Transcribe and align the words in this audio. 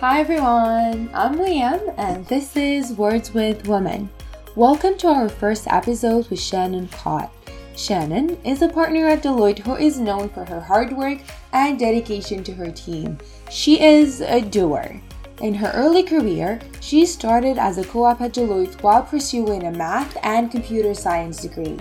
Hi 0.00 0.20
everyone, 0.20 1.08
I'm 1.14 1.38
Liam 1.38 1.94
and 1.96 2.26
this 2.26 2.54
is 2.54 2.92
Words 2.92 3.32
with 3.32 3.66
Women. 3.66 4.10
Welcome 4.54 4.98
to 4.98 5.08
our 5.08 5.30
first 5.30 5.66
episode 5.68 6.28
with 6.28 6.38
Shannon 6.38 6.88
Kot. 6.88 7.32
Shannon 7.74 8.36
is 8.44 8.60
a 8.60 8.68
partner 8.68 9.06
at 9.06 9.22
Deloitte 9.22 9.60
who 9.60 9.74
is 9.76 9.98
known 9.98 10.28
for 10.28 10.44
her 10.44 10.60
hard 10.60 10.92
work 10.92 11.20
and 11.54 11.78
dedication 11.78 12.44
to 12.44 12.52
her 12.52 12.70
team. 12.70 13.16
She 13.48 13.82
is 13.82 14.20
a 14.20 14.42
doer. 14.42 15.00
In 15.40 15.54
her 15.54 15.72
early 15.72 16.02
career, 16.02 16.60
she 16.82 17.06
started 17.06 17.56
as 17.56 17.78
a 17.78 17.84
co 17.84 18.04
op 18.04 18.20
at 18.20 18.34
Deloitte 18.34 18.82
while 18.82 19.02
pursuing 19.02 19.64
a 19.64 19.70
math 19.70 20.14
and 20.22 20.50
computer 20.50 20.92
science 20.92 21.40
degree. 21.40 21.78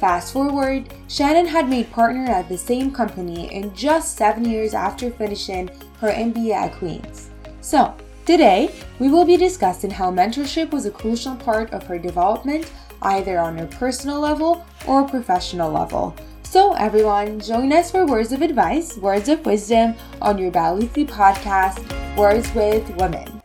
Fast 0.00 0.32
forward, 0.32 0.92
Shannon 1.06 1.46
had 1.46 1.68
made 1.68 1.92
partner 1.92 2.24
at 2.24 2.48
the 2.48 2.58
same 2.58 2.90
company 2.90 3.52
in 3.52 3.72
just 3.72 4.16
seven 4.16 4.46
years 4.46 4.74
after 4.74 5.10
finishing 5.10 5.68
her 6.00 6.10
MBA 6.10 6.54
at 6.54 6.72
Queen's. 6.72 7.29
So, 7.60 7.94
today 8.24 8.70
we 8.98 9.08
will 9.08 9.24
be 9.24 9.36
discussing 9.36 9.90
how 9.90 10.10
mentorship 10.10 10.70
was 10.70 10.86
a 10.86 10.90
crucial 10.90 11.36
part 11.36 11.72
of 11.72 11.84
her 11.84 11.98
development, 11.98 12.70
either 13.02 13.38
on 13.38 13.58
a 13.58 13.66
personal 13.66 14.20
level 14.20 14.64
or 14.86 15.06
professional 15.06 15.70
level. 15.70 16.14
So, 16.42 16.72
everyone, 16.74 17.38
join 17.38 17.72
us 17.72 17.90
for 17.90 18.06
words 18.06 18.32
of 18.32 18.42
advice, 18.42 18.96
words 18.96 19.28
of 19.28 19.46
wisdom 19.46 19.94
on 20.20 20.38
your 20.38 20.50
biweekly 20.50 21.06
podcast, 21.06 21.78
Words 22.16 22.52
with 22.54 22.88
Women. 22.96 23.39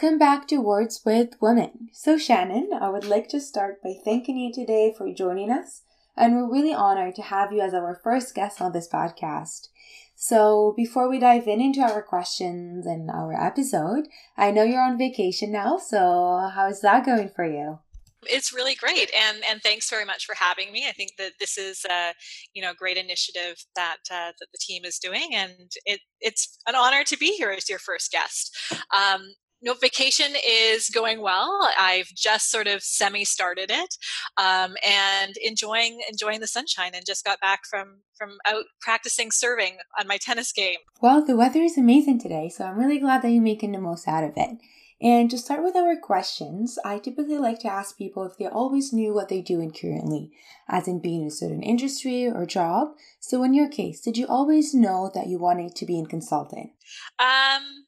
Welcome 0.00 0.18
back 0.18 0.48
to 0.48 0.62
Words 0.62 1.02
with 1.04 1.36
Women. 1.42 1.90
So, 1.92 2.16
Shannon, 2.16 2.70
I 2.72 2.88
would 2.88 3.04
like 3.04 3.28
to 3.28 3.38
start 3.38 3.82
by 3.82 3.92
thanking 4.02 4.38
you 4.38 4.50
today 4.50 4.94
for 4.96 5.12
joining 5.12 5.50
us, 5.50 5.82
and 6.16 6.34
we're 6.34 6.50
really 6.50 6.72
honored 6.72 7.16
to 7.16 7.22
have 7.22 7.52
you 7.52 7.60
as 7.60 7.74
our 7.74 8.00
first 8.02 8.34
guest 8.34 8.62
on 8.62 8.72
this 8.72 8.88
podcast. 8.88 9.68
So, 10.16 10.72
before 10.74 11.10
we 11.10 11.18
dive 11.18 11.46
in 11.46 11.60
into 11.60 11.82
our 11.82 12.00
questions 12.00 12.86
and 12.86 13.10
our 13.10 13.34
episode, 13.34 14.08
I 14.38 14.52
know 14.52 14.62
you're 14.62 14.80
on 14.80 14.96
vacation 14.96 15.52
now, 15.52 15.76
so 15.76 16.48
how 16.54 16.68
is 16.70 16.80
that 16.80 17.04
going 17.04 17.28
for 17.28 17.44
you? 17.44 17.80
it's 18.28 18.52
really 18.52 18.74
great 18.74 19.10
and 19.16 19.38
and 19.50 19.62
thanks 19.62 19.88
very 19.88 20.04
much 20.04 20.26
for 20.26 20.34
having 20.34 20.70
me 20.70 20.86
i 20.86 20.92
think 20.92 21.12
that 21.16 21.32
this 21.40 21.56
is 21.56 21.86
a 21.90 22.12
you 22.52 22.60
know 22.60 22.74
great 22.74 22.98
initiative 22.98 23.56
that 23.74 23.96
uh, 24.10 24.30
that 24.38 24.48
the 24.52 24.58
team 24.60 24.84
is 24.84 24.98
doing 24.98 25.30
and 25.32 25.70
it 25.86 26.00
it's 26.20 26.58
an 26.66 26.74
honor 26.74 27.02
to 27.02 27.16
be 27.16 27.34
here 27.38 27.48
as 27.48 27.66
your 27.66 27.78
first 27.78 28.12
guest 28.12 28.54
um, 28.94 29.22
no 29.62 29.74
vacation 29.74 30.34
is 30.46 30.88
going 30.90 31.20
well 31.20 31.68
i've 31.78 32.08
just 32.14 32.50
sort 32.50 32.66
of 32.66 32.82
semi 32.82 33.24
started 33.24 33.70
it 33.70 33.96
um, 34.36 34.74
and 34.86 35.34
enjoying 35.42 36.00
enjoying 36.08 36.40
the 36.40 36.46
sunshine 36.46 36.92
and 36.94 37.04
just 37.06 37.24
got 37.24 37.40
back 37.40 37.60
from 37.68 37.98
from 38.16 38.38
out 38.46 38.64
practicing 38.80 39.30
serving 39.30 39.78
on 39.98 40.06
my 40.06 40.16
tennis 40.16 40.52
game 40.52 40.78
well 41.00 41.24
the 41.24 41.36
weather 41.36 41.60
is 41.60 41.78
amazing 41.78 42.18
today 42.18 42.48
so 42.48 42.64
i'm 42.64 42.78
really 42.78 42.98
glad 42.98 43.22
that 43.22 43.30
you're 43.30 43.42
making 43.42 43.72
the 43.72 43.80
most 43.80 44.06
out 44.08 44.24
of 44.24 44.32
it 44.36 44.58
and 45.02 45.30
to 45.30 45.38
start 45.38 45.62
with 45.62 45.76
our 45.76 45.96
questions, 45.96 46.78
I 46.84 46.98
typically 46.98 47.38
like 47.38 47.58
to 47.60 47.72
ask 47.72 47.96
people 47.96 48.24
if 48.24 48.36
they 48.36 48.46
always 48.46 48.92
knew 48.92 49.14
what 49.14 49.30
they 49.30 49.40
do 49.40 49.58
in 49.58 49.72
currently, 49.72 50.30
as 50.68 50.86
in 50.86 51.00
being 51.00 51.22
in 51.22 51.28
a 51.28 51.30
certain 51.30 51.62
industry 51.62 52.26
or 52.26 52.44
job. 52.44 52.88
So, 53.18 53.42
in 53.42 53.54
your 53.54 53.68
case, 53.68 54.02
did 54.02 54.18
you 54.18 54.26
always 54.26 54.74
know 54.74 55.10
that 55.14 55.26
you 55.26 55.38
wanted 55.38 55.74
to 55.76 55.86
be 55.86 55.98
in 55.98 56.04
consulting? 56.04 56.74
Um, 57.18 57.86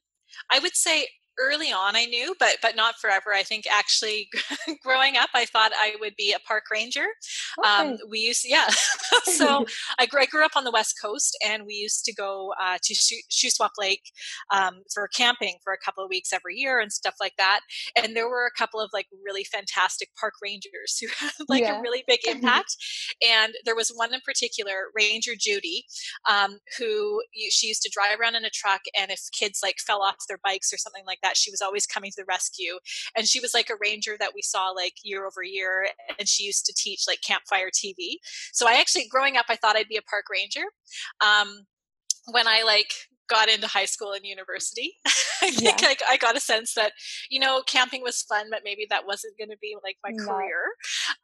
I 0.49 0.59
would 0.59 0.75
say 0.75 1.05
early 1.39 1.71
on 1.71 1.95
i 1.95 2.05
knew 2.05 2.35
but 2.39 2.57
but 2.61 2.75
not 2.75 2.95
forever. 3.01 3.33
I 3.33 3.43
think 3.43 3.65
actually 3.71 4.29
growing 4.83 5.17
up 5.17 5.29
i 5.33 5.45
thought 5.45 5.71
i 5.75 5.95
would 5.99 6.15
be 6.17 6.33
a 6.33 6.39
park 6.47 6.63
ranger. 6.71 7.05
Um, 7.63 7.87
okay. 7.87 7.91
um, 7.93 7.97
we 8.09 8.19
used 8.19 8.45
yeah. 8.45 8.69
So 9.23 9.65
I 9.99 10.05
grew, 10.05 10.21
I 10.21 10.25
grew 10.25 10.45
up 10.45 10.55
on 10.55 10.63
the 10.63 10.71
west 10.71 10.95
coast 11.01 11.37
and 11.45 11.65
we 11.65 11.73
used 11.73 12.05
to 12.05 12.13
go 12.13 12.53
uh, 12.61 12.77
to 12.83 12.93
Shuswap 12.93 13.71
lake 13.79 14.03
um, 14.51 14.81
for 14.93 15.07
camping 15.07 15.55
for 15.63 15.73
a 15.73 15.77
couple 15.83 16.03
of 16.03 16.09
weeks 16.09 16.33
every 16.33 16.55
year 16.55 16.79
and 16.79 16.91
stuff 16.91 17.15
like 17.19 17.33
that. 17.37 17.61
And 17.95 18.15
there 18.15 18.27
were 18.27 18.45
a 18.45 18.57
couple 18.57 18.79
of 18.79 18.89
like 18.93 19.07
really 19.23 19.43
fantastic 19.43 20.09
park 20.19 20.33
rangers 20.41 20.97
who 20.99 21.07
had 21.17 21.31
like 21.47 21.63
yeah. 21.63 21.79
a 21.79 21.81
really 21.81 22.03
big 22.07 22.19
impact. 22.27 22.75
And 23.27 23.53
there 23.65 23.75
was 23.75 23.89
one 23.89 24.13
in 24.13 24.21
particular 24.25 24.91
ranger 24.95 25.33
judy 25.37 25.85
um, 26.29 26.59
who 26.77 27.21
she 27.49 27.67
used 27.67 27.81
to 27.83 27.91
drive 27.93 28.19
around 28.19 28.35
in 28.35 28.45
a 28.45 28.49
truck 28.49 28.81
and 28.97 29.11
if 29.11 29.21
kids 29.31 29.59
like 29.63 29.77
fell 29.85 30.01
off 30.01 30.15
their 30.27 30.39
bikes 30.43 30.73
or 30.73 30.77
something 30.77 31.03
like 31.05 31.19
that 31.23 31.37
she 31.37 31.49
was 31.49 31.61
always 31.61 31.87
coming 31.87 32.11
to 32.11 32.17
the 32.17 32.25
rescue 32.25 32.77
and 33.17 33.27
she 33.27 33.39
was 33.39 33.53
like 33.53 33.69
a 33.69 33.77
ranger 33.81 34.15
that 34.19 34.31
we 34.35 34.41
saw 34.41 34.69
like 34.69 34.93
year 35.03 35.25
over 35.25 35.41
year 35.41 35.87
and 36.19 36.27
she 36.27 36.43
used 36.43 36.65
to 36.65 36.73
teach 36.75 37.05
like 37.07 37.19
campfire 37.25 37.69
tv 37.69 38.15
so 38.51 38.67
i 38.67 38.73
actually 38.73 39.07
growing 39.07 39.37
up 39.37 39.45
i 39.49 39.55
thought 39.55 39.75
i'd 39.75 39.87
be 39.87 39.97
a 39.97 40.01
park 40.03 40.25
ranger. 40.31 40.65
Um, 41.21 41.65
when 42.31 42.47
i 42.47 42.63
like 42.63 42.93
got 43.29 43.49
into 43.49 43.67
high 43.67 43.85
school 43.85 44.11
and 44.11 44.25
university. 44.25 44.97
I 45.41 45.51
think 45.51 45.81
yeah. 45.81 45.89
I, 45.89 46.13
I, 46.13 46.17
got 46.17 46.37
a 46.37 46.39
sense 46.39 46.73
that, 46.75 46.93
you 47.29 47.39
know, 47.39 47.63
camping 47.67 48.01
was 48.01 48.21
fun, 48.21 48.47
but 48.49 48.61
maybe 48.63 48.87
that 48.89 49.05
wasn't 49.05 49.37
going 49.37 49.49
to 49.49 49.57
be 49.61 49.75
like 49.83 49.97
my 50.03 50.11
no. 50.13 50.25
career. 50.25 50.63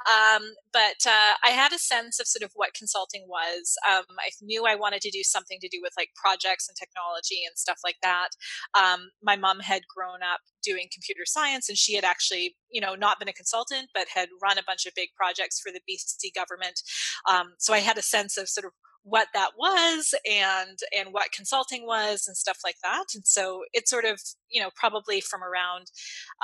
Um, 0.07 0.43
but 0.73 1.07
uh, 1.07 1.35
I 1.45 1.51
had 1.51 1.71
a 1.71 1.79
sense 1.79 2.19
of 2.19 2.27
sort 2.27 2.43
of 2.43 2.51
what 2.55 2.73
consulting 2.73 3.25
was. 3.27 3.77
Um, 3.89 4.03
I 4.19 4.29
knew 4.41 4.65
I 4.65 4.75
wanted 4.75 5.01
to 5.01 5.11
do 5.11 5.23
something 5.23 5.59
to 5.61 5.69
do 5.69 5.79
with 5.81 5.93
like 5.97 6.09
projects 6.15 6.67
and 6.67 6.75
technology 6.75 7.43
and 7.47 7.57
stuff 7.57 7.79
like 7.83 7.97
that. 8.03 8.29
Um, 8.77 9.09
my 9.23 9.37
mom 9.37 9.59
had 9.61 9.83
grown 9.87 10.21
up 10.21 10.41
doing 10.63 10.87
computer 10.91 11.23
science 11.25 11.69
and 11.69 11.77
she 11.77 11.95
had 11.95 12.03
actually 12.03 12.55
you 12.69 12.81
know 12.81 12.95
not 12.95 13.17
been 13.17 13.29
a 13.29 13.33
consultant 13.33 13.87
but 13.93 14.07
had 14.13 14.27
run 14.43 14.57
a 14.57 14.63
bunch 14.67 14.85
of 14.85 14.93
big 14.93 15.09
projects 15.15 15.59
for 15.59 15.71
the 15.71 15.79
bc 15.89 16.33
government 16.35 16.81
um, 17.29 17.53
so 17.57 17.73
i 17.73 17.79
had 17.79 17.97
a 17.97 18.01
sense 18.01 18.37
of 18.37 18.49
sort 18.49 18.65
of 18.65 18.71
what 19.03 19.27
that 19.33 19.51
was 19.57 20.13
and 20.29 20.77
and 20.97 21.13
what 21.13 21.31
consulting 21.31 21.85
was 21.85 22.25
and 22.27 22.35
stuff 22.35 22.59
like 22.63 22.75
that 22.83 23.05
and 23.15 23.25
so 23.25 23.61
it's 23.73 23.89
sort 23.89 24.05
of 24.05 24.19
you 24.49 24.61
know 24.61 24.69
probably 24.75 25.21
from 25.21 25.41
around 25.41 25.87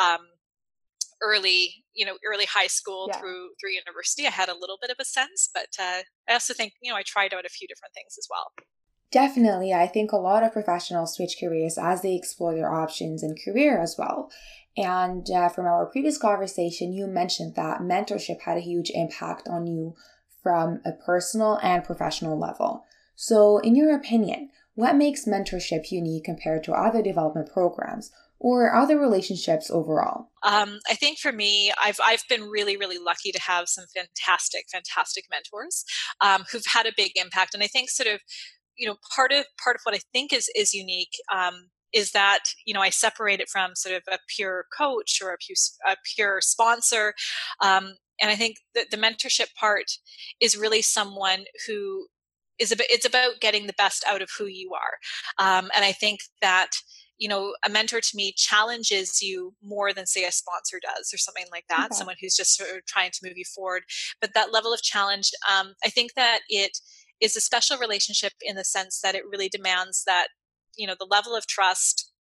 um, 0.02 0.20
early 1.22 1.84
you 1.94 2.06
know 2.06 2.16
early 2.26 2.46
high 2.46 2.68
school 2.68 3.08
yeah. 3.10 3.20
through 3.20 3.50
through 3.60 3.72
university 3.72 4.28
i 4.28 4.30
had 4.30 4.50
a 4.50 4.58
little 4.58 4.78
bit 4.82 4.90
of 4.90 4.98
a 5.00 5.06
sense 5.06 5.50
but 5.54 5.68
uh, 5.80 6.02
i 6.30 6.34
also 6.34 6.54
think 6.54 6.74
you 6.82 6.92
know 6.92 6.98
i 6.98 7.04
tried 7.06 7.34
out 7.34 7.46
a 7.46 7.50
few 7.50 7.68
different 7.68 7.94
things 7.94 8.16
as 8.18 8.28
well 8.30 8.52
definitely 9.12 9.74
i 9.74 9.88
think 9.88 10.12
a 10.12 10.18
lot 10.18 10.44
of 10.44 10.54
professionals 10.54 11.16
switch 11.16 11.38
careers 11.40 11.78
as 11.78 12.02
they 12.02 12.16
explore 12.16 12.54
their 12.54 12.72
options 12.72 13.24
in 13.24 13.36
career 13.44 13.80
as 13.82 13.96
well 13.98 14.30
and 14.78 15.30
uh, 15.32 15.48
from 15.48 15.66
our 15.66 15.86
previous 15.86 16.18
conversation 16.18 16.94
you 16.94 17.08
mentioned 17.08 17.56
that 17.56 17.80
mentorship 17.80 18.42
had 18.42 18.58
a 18.58 18.62
huge 18.62 18.92
impact 18.94 19.48
on 19.48 19.68
you 19.68 19.96
from 20.46 20.80
a 20.86 20.92
personal 20.92 21.60
and 21.64 21.84
professional 21.84 22.38
level. 22.38 22.86
So, 23.16 23.58
in 23.58 23.76
your 23.76 23.96
opinion, 23.96 24.52
what 24.76 24.96
makes 24.96 25.26
mentorship 25.26 25.90
unique 25.90 26.26
compared 26.26 26.64
to 26.66 26.74
other 26.74 27.02
development 27.02 27.52
programs 27.52 28.12
or 28.38 28.72
other 28.76 29.00
relationships 29.00 29.72
overall? 29.72 30.30
Um, 30.44 30.82
I 30.88 30.94
think 30.94 31.18
for 31.18 31.32
me, 31.32 31.74
I've 31.84 32.00
I've 32.04 32.22
been 32.30 32.44
really 32.44 32.78
really 32.78 33.00
lucky 33.00 33.32
to 33.32 33.42
have 33.42 33.68
some 33.68 33.86
fantastic 33.96 34.66
fantastic 34.72 35.24
mentors 35.32 35.84
um, 36.22 36.44
who've 36.52 36.72
had 36.72 36.86
a 36.86 36.94
big 36.96 37.14
impact, 37.16 37.56
and 37.56 37.64
I 37.64 37.68
think 37.68 37.90
sort 37.90 38.14
of 38.14 38.20
you 38.78 38.88
know 38.88 38.98
part 39.16 39.32
of 39.32 39.46
part 39.64 39.78
of 39.78 39.82
what 39.82 39.96
I 39.96 40.02
think 40.14 40.32
is 40.32 40.48
is 40.56 40.76
unique. 40.76 41.16
Um, 41.34 41.70
is 41.92 42.12
that 42.12 42.44
you 42.66 42.74
know 42.76 42.82
I 42.82 42.90
separate 42.90 43.40
it 43.40 43.50
from 43.50 43.74
sort 43.74 43.96
of 43.96 44.04
a 44.12 44.20
pure 44.28 44.66
coach 44.78 45.22
or 45.24 45.32
a 45.32 45.38
pure, 45.38 45.56
a 45.88 45.96
pure 46.16 46.42
sponsor, 46.42 47.16
um, 47.62 47.96
and 48.22 48.32
I 48.32 48.36
think 48.36 48.58
that 48.74 48.92
the 48.92 48.98
mentorship 48.98 49.54
part 49.60 49.92
is 50.40 50.58
really 50.58 50.82
someone 50.82 51.46
who 51.68 52.08
is 52.60 52.72
about, 52.72 52.88
it's 52.90 53.06
about 53.06 53.42
getting 53.42 53.68
the 53.68 53.74
best 53.78 54.04
out 54.10 54.22
of 54.22 54.30
who 54.38 54.46
you 54.46 54.72
are. 54.74 55.46
Um, 55.46 55.70
and 55.76 55.84
I 55.84 55.92
think 55.92 56.22
that, 56.42 56.72
you 57.18 57.28
know, 57.28 57.54
a 57.66 57.70
mentor 57.70 58.02
to 58.02 58.16
me 58.16 58.34
challenges 58.36 59.22
you 59.22 59.54
more 59.64 59.94
than 59.94 60.06
say 60.06 60.26
a 60.26 60.32
sponsor 60.32 60.80
does 60.82 61.12
or 61.14 61.18
something 61.18 61.46
like 61.52 61.66
that. 61.70 61.88
Okay. 61.88 61.96
Someone 61.96 62.16
who's 62.22 62.36
just 62.36 62.56
sort 62.56 62.70
of 62.70 62.86
trying 62.86 63.12
to 63.12 63.20
move 63.24 63.38
you 63.38 63.46
forward. 63.46 63.84
But 64.22 64.32
that 64.34 64.54
level 64.54 64.74
of 64.74 64.82
challenge, 64.82 65.32
um, 65.50 65.74
I 65.84 65.90
think 65.90 66.14
that 66.16 66.40
it 66.50 66.78
is 67.22 67.36
a 67.36 67.42
special 67.42 67.78
relationship 67.78 68.34
in 68.42 68.56
the 68.56 68.64
sense 68.64 69.00
that 69.02 69.16
it 69.16 69.24
really 69.30 69.50
demands 69.50 70.04
that, 70.06 70.28
you 70.78 70.88
know, 70.88 70.96
the 70.98 71.08
level 71.10 71.36
of 71.36 71.48
trust, 71.48 72.12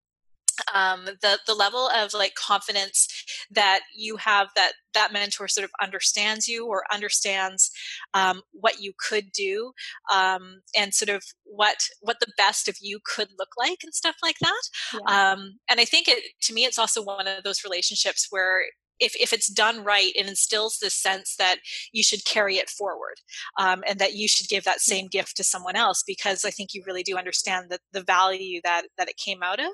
um, 0.74 1.06
the 1.06 1.40
the 1.48 1.54
level 1.54 1.90
of 1.90 2.13
like 2.13 2.36
confidence 2.36 3.07
that 3.52 3.81
you 3.96 4.18
have 4.18 4.50
that 4.56 4.74
that 4.94 5.12
mentor 5.12 5.48
sort 5.48 5.66
of 5.66 5.72
understands 5.81 6.48
you 6.48 6.66
or 6.66 6.84
understands 6.92 7.72
um, 8.13 8.42
what 8.52 8.80
you 8.80 8.94
could 8.98 9.31
do 9.31 9.72
um, 10.13 10.62
and 10.78 10.94
sort 10.94 11.10
of 11.10 11.24
what 11.44 11.78
what 12.02 12.18
the 12.19 12.31
best 12.38 12.68
of 12.68 12.78
you 12.81 13.00
could 13.04 13.30
look 13.38 13.50
like 13.57 13.80
and 13.84 13.94
stuff 13.94 14.16
like 14.24 14.38
that 14.42 14.62
yeah. 14.94 15.31
Um, 15.31 15.60
and 15.69 15.80
i 15.80 15.86
think 15.86 16.07
it 16.07 16.24
to 16.42 16.54
me 16.54 16.66
it's 16.66 16.80
also 16.80 17.04
one 17.04 17.28
of 17.28 17.44
those 17.44 17.63
relationships 17.63 18.28
where 18.30 18.63
if, 19.00 19.16
if 19.16 19.34
it's 19.34 19.48
done 19.48 19.84
right, 19.84 20.12
it 20.16 20.28
instills 20.28 20.78
this 20.82 20.96
sense 20.96 21.36
that 21.38 21.58
you 21.92 22.04
should 22.04 22.26
carry 22.26 22.56
it 22.56 22.70
forward 22.70 23.16
um, 23.60 23.84
and 23.88 24.00
that 24.00 24.14
you 24.14 24.28
should 24.28 24.48
give 24.48 24.64
that 24.64 24.82
same 24.82 25.08
gift 25.08 25.38
to 25.38 25.44
someone 25.44 25.76
else 25.76 26.04
because 26.06 26.46
I 26.46 26.50
think 26.50 26.74
you 26.74 26.84
really 26.86 27.04
do 27.04 27.18
understand 27.18 27.68
the, 27.70 27.80
the 27.92 28.04
value 28.04 28.62
that, 28.64 28.84
that 28.98 29.10
it 29.10 29.18
came 29.18 29.44
out 29.44 29.60
of. 29.60 29.72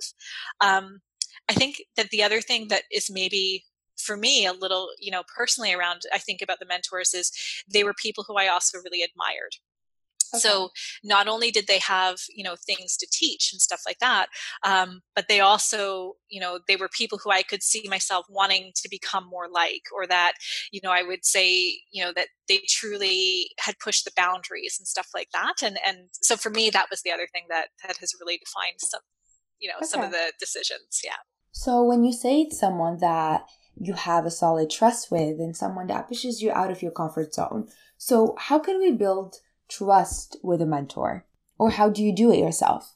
Um, 0.59 0.99
I 1.49 1.53
think 1.53 1.83
that 1.97 2.09
the 2.09 2.23
other 2.23 2.41
thing 2.41 2.67
that 2.69 2.83
is 2.91 3.09
maybe 3.11 3.65
for 3.97 4.17
me 4.17 4.45
a 4.45 4.53
little 4.53 4.89
you 4.99 5.11
know 5.11 5.21
personally 5.35 5.73
around 5.73 6.01
i 6.11 6.17
think 6.17 6.41
about 6.41 6.59
the 6.59 6.65
mentors 6.65 7.13
is 7.13 7.31
they 7.71 7.83
were 7.83 7.93
people 7.93 8.23
who 8.27 8.35
i 8.35 8.47
also 8.47 8.79
really 8.79 9.03
admired 9.03 9.51
Okay. 10.33 10.39
So 10.39 10.69
not 11.03 11.27
only 11.27 11.51
did 11.51 11.67
they 11.67 11.79
have 11.79 12.17
you 12.29 12.43
know 12.43 12.55
things 12.65 12.97
to 12.97 13.07
teach 13.11 13.51
and 13.51 13.61
stuff 13.61 13.81
like 13.85 13.99
that, 13.99 14.27
um, 14.63 15.01
but 15.15 15.27
they 15.27 15.39
also 15.39 16.13
you 16.29 16.39
know 16.39 16.59
they 16.67 16.75
were 16.75 16.89
people 16.89 17.19
who 17.23 17.31
I 17.31 17.43
could 17.43 17.63
see 17.63 17.87
myself 17.89 18.25
wanting 18.29 18.71
to 18.75 18.89
become 18.89 19.27
more 19.29 19.47
like, 19.49 19.83
or 19.95 20.07
that 20.07 20.33
you 20.71 20.81
know 20.83 20.91
I 20.91 21.03
would 21.03 21.25
say 21.25 21.79
you 21.91 22.03
know 22.03 22.13
that 22.15 22.27
they 22.47 22.61
truly 22.67 23.49
had 23.59 23.75
pushed 23.79 24.05
the 24.05 24.11
boundaries 24.15 24.77
and 24.79 24.87
stuff 24.87 25.07
like 25.13 25.29
that. 25.33 25.63
And 25.63 25.77
and 25.85 26.09
so 26.13 26.35
for 26.35 26.49
me 26.49 26.69
that 26.69 26.87
was 26.89 27.01
the 27.01 27.11
other 27.11 27.27
thing 27.31 27.43
that 27.49 27.69
that 27.85 27.97
has 27.97 28.13
really 28.19 28.37
defined 28.37 28.79
some 28.79 29.01
you 29.59 29.69
know 29.69 29.77
okay. 29.77 29.87
some 29.87 30.01
of 30.01 30.11
the 30.11 30.33
decisions. 30.39 31.01
Yeah. 31.03 31.21
So 31.51 31.83
when 31.83 32.03
you 32.03 32.13
say 32.13 32.41
it's 32.41 32.59
someone 32.59 32.97
that 32.99 33.45
you 33.75 33.93
have 33.93 34.25
a 34.25 34.31
solid 34.31 34.69
trust 34.69 35.11
with 35.11 35.39
and 35.39 35.55
someone 35.55 35.87
that 35.87 36.07
pushes 36.07 36.41
you 36.41 36.51
out 36.51 36.71
of 36.71 36.81
your 36.81 36.91
comfort 36.91 37.33
zone. 37.33 37.67
So 37.97 38.35
how 38.37 38.59
can 38.59 38.79
we 38.79 38.91
build 38.91 39.35
trust 39.71 40.37
with 40.43 40.61
a 40.61 40.65
mentor? 40.65 41.25
Or 41.57 41.71
how 41.71 41.89
do 41.89 42.03
you 42.03 42.13
do 42.13 42.31
it 42.31 42.39
yourself? 42.39 42.95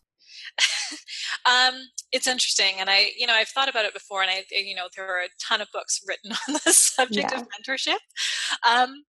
um, 1.46 1.74
it's 2.12 2.28
interesting. 2.28 2.76
And 2.80 2.90
I, 2.90 3.12
you 3.18 3.28
know, 3.28 3.34
I've 3.34 3.50
thought 3.50 3.70
about 3.70 3.86
it 3.86 3.94
before 3.94 4.22
and 4.22 4.32
I, 4.32 4.44
you 4.52 4.76
know, 4.76 4.88
there 4.96 5.08
are 5.08 5.22
a 5.22 5.30
ton 5.40 5.62
of 5.62 5.68
books 5.72 6.02
written 6.08 6.32
on 6.48 6.54
the 6.66 6.72
subject 6.72 7.32
yeah. 7.32 7.40
of 7.40 7.48
mentorship. 7.48 8.00
Um, 8.68 9.04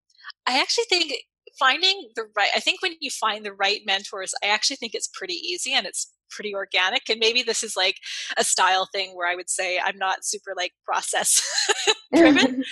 I 0.46 0.60
actually 0.60 0.84
think 0.88 1.12
finding 1.58 2.10
the 2.14 2.24
right, 2.36 2.50
I 2.54 2.60
think 2.60 2.82
when 2.82 2.92
you 3.00 3.10
find 3.10 3.44
the 3.44 3.52
right 3.52 3.80
mentors, 3.86 4.34
I 4.42 4.48
actually 4.48 4.76
think 4.76 4.94
it's 4.94 5.08
pretty 5.08 5.34
easy 5.34 5.72
and 5.72 5.86
it's 5.86 6.12
pretty 6.30 6.54
organic 6.54 7.08
and 7.08 7.20
maybe 7.20 7.42
this 7.42 7.62
is 7.62 7.76
like 7.76 7.96
a 8.36 8.44
style 8.44 8.88
thing 8.92 9.14
where 9.14 9.28
i 9.28 9.34
would 9.34 9.48
say 9.48 9.78
i'm 9.84 9.96
not 9.96 10.24
super 10.24 10.54
like 10.56 10.72
process 10.84 11.40
driven 12.14 12.64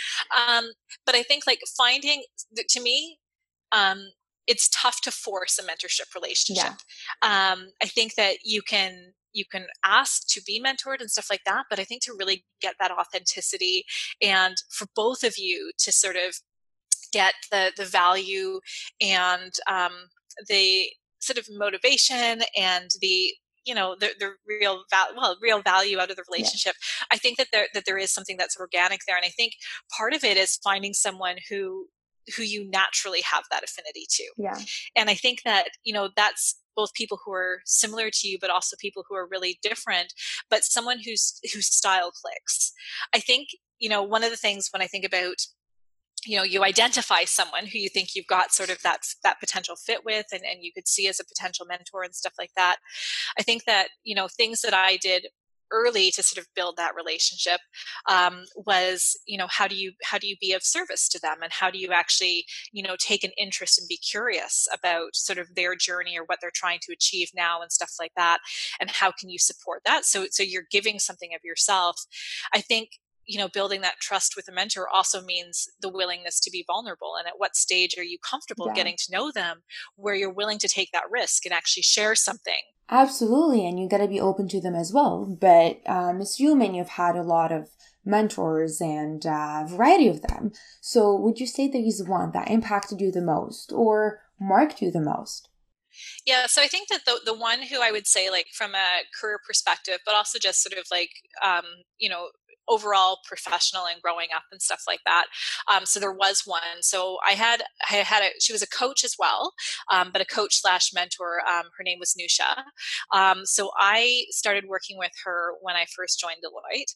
um, 0.48 0.64
but 1.06 1.14
i 1.14 1.22
think 1.22 1.46
like 1.46 1.60
finding 1.76 2.22
to 2.68 2.80
me 2.80 3.18
um, 3.72 4.08
it's 4.46 4.68
tough 4.68 5.00
to 5.02 5.10
force 5.10 5.58
a 5.58 5.62
mentorship 5.62 6.14
relationship. 6.14 6.74
Yeah. 7.22 7.52
Um, 7.52 7.68
I 7.82 7.86
think 7.86 8.14
that 8.14 8.38
you 8.44 8.62
can 8.62 9.12
you 9.32 9.44
can 9.44 9.66
ask 9.84 10.28
to 10.28 10.40
be 10.42 10.62
mentored 10.62 11.00
and 11.00 11.10
stuff 11.10 11.26
like 11.28 11.42
that, 11.44 11.64
but 11.68 11.80
I 11.80 11.84
think 11.84 12.02
to 12.04 12.14
really 12.16 12.44
get 12.60 12.76
that 12.78 12.92
authenticity 12.92 13.84
and 14.22 14.54
for 14.70 14.86
both 14.94 15.24
of 15.24 15.34
you 15.36 15.72
to 15.78 15.92
sort 15.92 16.16
of 16.16 16.36
get 17.12 17.34
the 17.50 17.72
the 17.76 17.84
value 17.84 18.60
and 19.00 19.52
um, 19.70 19.92
the 20.48 20.88
sort 21.20 21.38
of 21.38 21.46
motivation 21.50 22.42
and 22.56 22.90
the 23.00 23.32
you 23.64 23.74
know 23.74 23.96
the, 23.98 24.10
the 24.18 24.34
real 24.46 24.84
value 24.90 25.14
well 25.16 25.36
real 25.40 25.62
value 25.62 25.98
out 25.98 26.10
of 26.10 26.16
the 26.16 26.24
relationship 26.30 26.74
yeah. 26.74 27.06
i 27.12 27.16
think 27.16 27.38
that 27.38 27.46
there 27.50 27.66
that 27.72 27.84
there 27.86 27.96
is 27.96 28.12
something 28.12 28.36
that's 28.36 28.58
organic 28.58 29.00
there 29.06 29.16
and 29.16 29.24
i 29.24 29.30
think 29.30 29.54
part 29.96 30.12
of 30.12 30.22
it 30.22 30.36
is 30.36 30.60
finding 30.62 30.92
someone 30.92 31.36
who 31.48 31.86
who 32.36 32.42
you 32.42 32.68
naturally 32.70 33.22
have 33.22 33.44
that 33.50 33.62
affinity 33.62 34.06
to. 34.08 34.24
Yeah. 34.36 34.58
And 34.96 35.10
I 35.10 35.14
think 35.14 35.40
that, 35.44 35.68
you 35.84 35.92
know, 35.92 36.10
that's 36.16 36.60
both 36.76 36.94
people 36.94 37.20
who 37.24 37.32
are 37.32 37.60
similar 37.64 38.10
to 38.10 38.28
you 38.28 38.36
but 38.40 38.50
also 38.50 38.76
people 38.80 39.04
who 39.08 39.14
are 39.14 39.28
really 39.30 39.58
different 39.62 40.12
but 40.50 40.64
someone 40.64 40.98
whose 41.04 41.38
whose 41.52 41.72
style 41.72 42.10
clicks 42.10 42.72
i 43.14 43.20
think 43.20 43.48
you 43.78 43.88
know 43.88 44.02
one 44.02 44.24
of 44.24 44.30
the 44.30 44.36
things 44.36 44.70
when 44.72 44.82
i 44.82 44.86
think 44.88 45.04
about 45.04 45.36
you 46.26 46.36
know 46.36 46.42
you 46.42 46.64
identify 46.64 47.24
someone 47.24 47.66
who 47.66 47.78
you 47.78 47.88
think 47.88 48.14
you've 48.14 48.26
got 48.26 48.52
sort 48.52 48.70
of 48.70 48.80
that 48.82 49.00
that 49.22 49.40
potential 49.40 49.76
fit 49.76 50.04
with 50.04 50.26
and, 50.32 50.42
and 50.42 50.62
you 50.62 50.72
could 50.72 50.88
see 50.88 51.06
as 51.06 51.20
a 51.20 51.24
potential 51.24 51.66
mentor 51.66 52.02
and 52.02 52.14
stuff 52.14 52.34
like 52.38 52.50
that 52.56 52.76
i 53.38 53.42
think 53.42 53.64
that 53.64 53.88
you 54.02 54.14
know 54.14 54.28
things 54.28 54.60
that 54.62 54.74
i 54.74 54.96
did 54.96 55.26
early 55.70 56.10
to 56.12 56.22
sort 56.22 56.44
of 56.44 56.52
build 56.54 56.76
that 56.76 56.94
relationship 56.94 57.60
um, 58.10 58.44
was 58.56 59.16
you 59.26 59.38
know 59.38 59.46
how 59.48 59.66
do 59.66 59.76
you 59.76 59.92
how 60.04 60.18
do 60.18 60.26
you 60.26 60.36
be 60.40 60.52
of 60.52 60.62
service 60.62 61.08
to 61.08 61.20
them? 61.20 61.38
And 61.42 61.52
how 61.52 61.70
do 61.70 61.78
you 61.78 61.90
actually 61.92 62.44
you 62.72 62.82
know 62.82 62.96
take 62.98 63.24
an 63.24 63.32
interest 63.38 63.78
and 63.78 63.88
be 63.88 63.96
curious 63.96 64.68
about 64.72 65.14
sort 65.14 65.38
of 65.38 65.54
their 65.54 65.74
journey 65.74 66.18
or 66.18 66.24
what 66.24 66.38
they're 66.40 66.50
trying 66.54 66.80
to 66.82 66.92
achieve 66.92 67.30
now 67.34 67.62
and 67.62 67.72
stuff 67.72 67.92
like 67.98 68.12
that? 68.16 68.38
And 68.80 68.90
how 68.90 69.12
can 69.12 69.28
you 69.28 69.38
support 69.38 69.82
that? 69.84 70.04
So 70.04 70.26
so 70.30 70.42
you're 70.42 70.66
giving 70.70 70.98
something 70.98 71.30
of 71.34 71.40
yourself. 71.44 71.96
I 72.52 72.60
think 72.60 72.90
you 73.26 73.38
know 73.38 73.48
building 73.48 73.80
that 73.80 74.00
trust 74.00 74.34
with 74.36 74.48
a 74.48 74.52
mentor 74.52 74.86
also 74.88 75.22
means 75.22 75.68
the 75.80 75.88
willingness 75.88 76.40
to 76.40 76.50
be 76.50 76.64
vulnerable. 76.66 77.14
And 77.18 77.26
at 77.26 77.38
what 77.38 77.56
stage 77.56 77.96
are 77.98 78.04
you 78.04 78.18
comfortable 78.18 78.68
yeah. 78.68 78.74
getting 78.74 78.96
to 78.98 79.12
know 79.12 79.32
them 79.32 79.62
where 79.96 80.14
you're 80.14 80.32
willing 80.32 80.58
to 80.58 80.68
take 80.68 80.92
that 80.92 81.10
risk 81.10 81.44
and 81.44 81.54
actually 81.54 81.82
share 81.82 82.14
something 82.14 82.62
absolutely 82.90 83.66
and 83.66 83.80
you 83.80 83.88
got 83.88 83.98
to 83.98 84.08
be 84.08 84.20
open 84.20 84.46
to 84.46 84.60
them 84.60 84.74
as 84.74 84.92
well 84.92 85.36
but 85.40 85.80
i'm 85.88 86.20
assuming 86.20 86.74
you've 86.74 86.88
had 86.88 87.16
a 87.16 87.22
lot 87.22 87.50
of 87.50 87.70
mentors 88.04 88.80
and 88.80 89.24
a 89.24 89.66
variety 89.68 90.08
of 90.08 90.22
them. 90.22 90.52
So 90.80 91.14
would 91.14 91.40
you 91.40 91.46
say 91.46 91.68
there 91.68 91.82
is 91.84 92.04
one 92.06 92.32
that 92.32 92.50
impacted 92.50 93.00
you 93.00 93.10
the 93.10 93.22
most 93.22 93.72
or 93.72 94.20
marked 94.40 94.82
you 94.82 94.90
the 94.90 95.00
most? 95.00 95.48
Yeah, 96.26 96.46
so 96.46 96.60
I 96.60 96.66
think 96.66 96.88
that 96.88 97.04
the 97.06 97.20
the 97.24 97.38
one 97.38 97.62
who 97.62 97.80
I 97.80 97.92
would 97.92 98.08
say 98.08 98.28
like 98.28 98.46
from 98.52 98.74
a 98.74 99.02
career 99.18 99.38
perspective, 99.46 99.98
but 100.04 100.16
also 100.16 100.40
just 100.40 100.60
sort 100.60 100.76
of 100.76 100.86
like 100.90 101.10
um, 101.40 101.62
you 101.98 102.08
know 102.08 102.30
overall 102.68 103.18
professional 103.26 103.86
and 103.86 104.00
growing 104.02 104.28
up 104.34 104.44
and 104.52 104.60
stuff 104.60 104.82
like 104.86 105.00
that. 105.06 105.26
Um, 105.72 105.86
so 105.86 106.00
there 106.00 106.12
was 106.12 106.42
one. 106.44 106.80
So 106.80 107.18
I 107.26 107.32
had 107.32 107.62
I 107.90 107.96
had 107.96 108.22
a 108.22 108.30
she 108.40 108.52
was 108.52 108.62
a 108.62 108.68
coach 108.68 109.04
as 109.04 109.16
well, 109.18 109.52
um, 109.90 110.10
but 110.12 110.22
a 110.22 110.26
coach 110.26 110.60
slash 110.60 110.92
mentor. 110.94 111.40
Um, 111.48 111.64
her 111.76 111.84
name 111.84 111.98
was 111.98 112.14
Nusha. 112.14 112.64
Um, 113.16 113.44
so 113.44 113.70
I 113.78 114.24
started 114.30 114.64
working 114.68 114.98
with 114.98 115.12
her 115.24 115.54
when 115.60 115.76
I 115.76 115.86
first 115.94 116.20
joined 116.20 116.38
Deloitte 116.44 116.94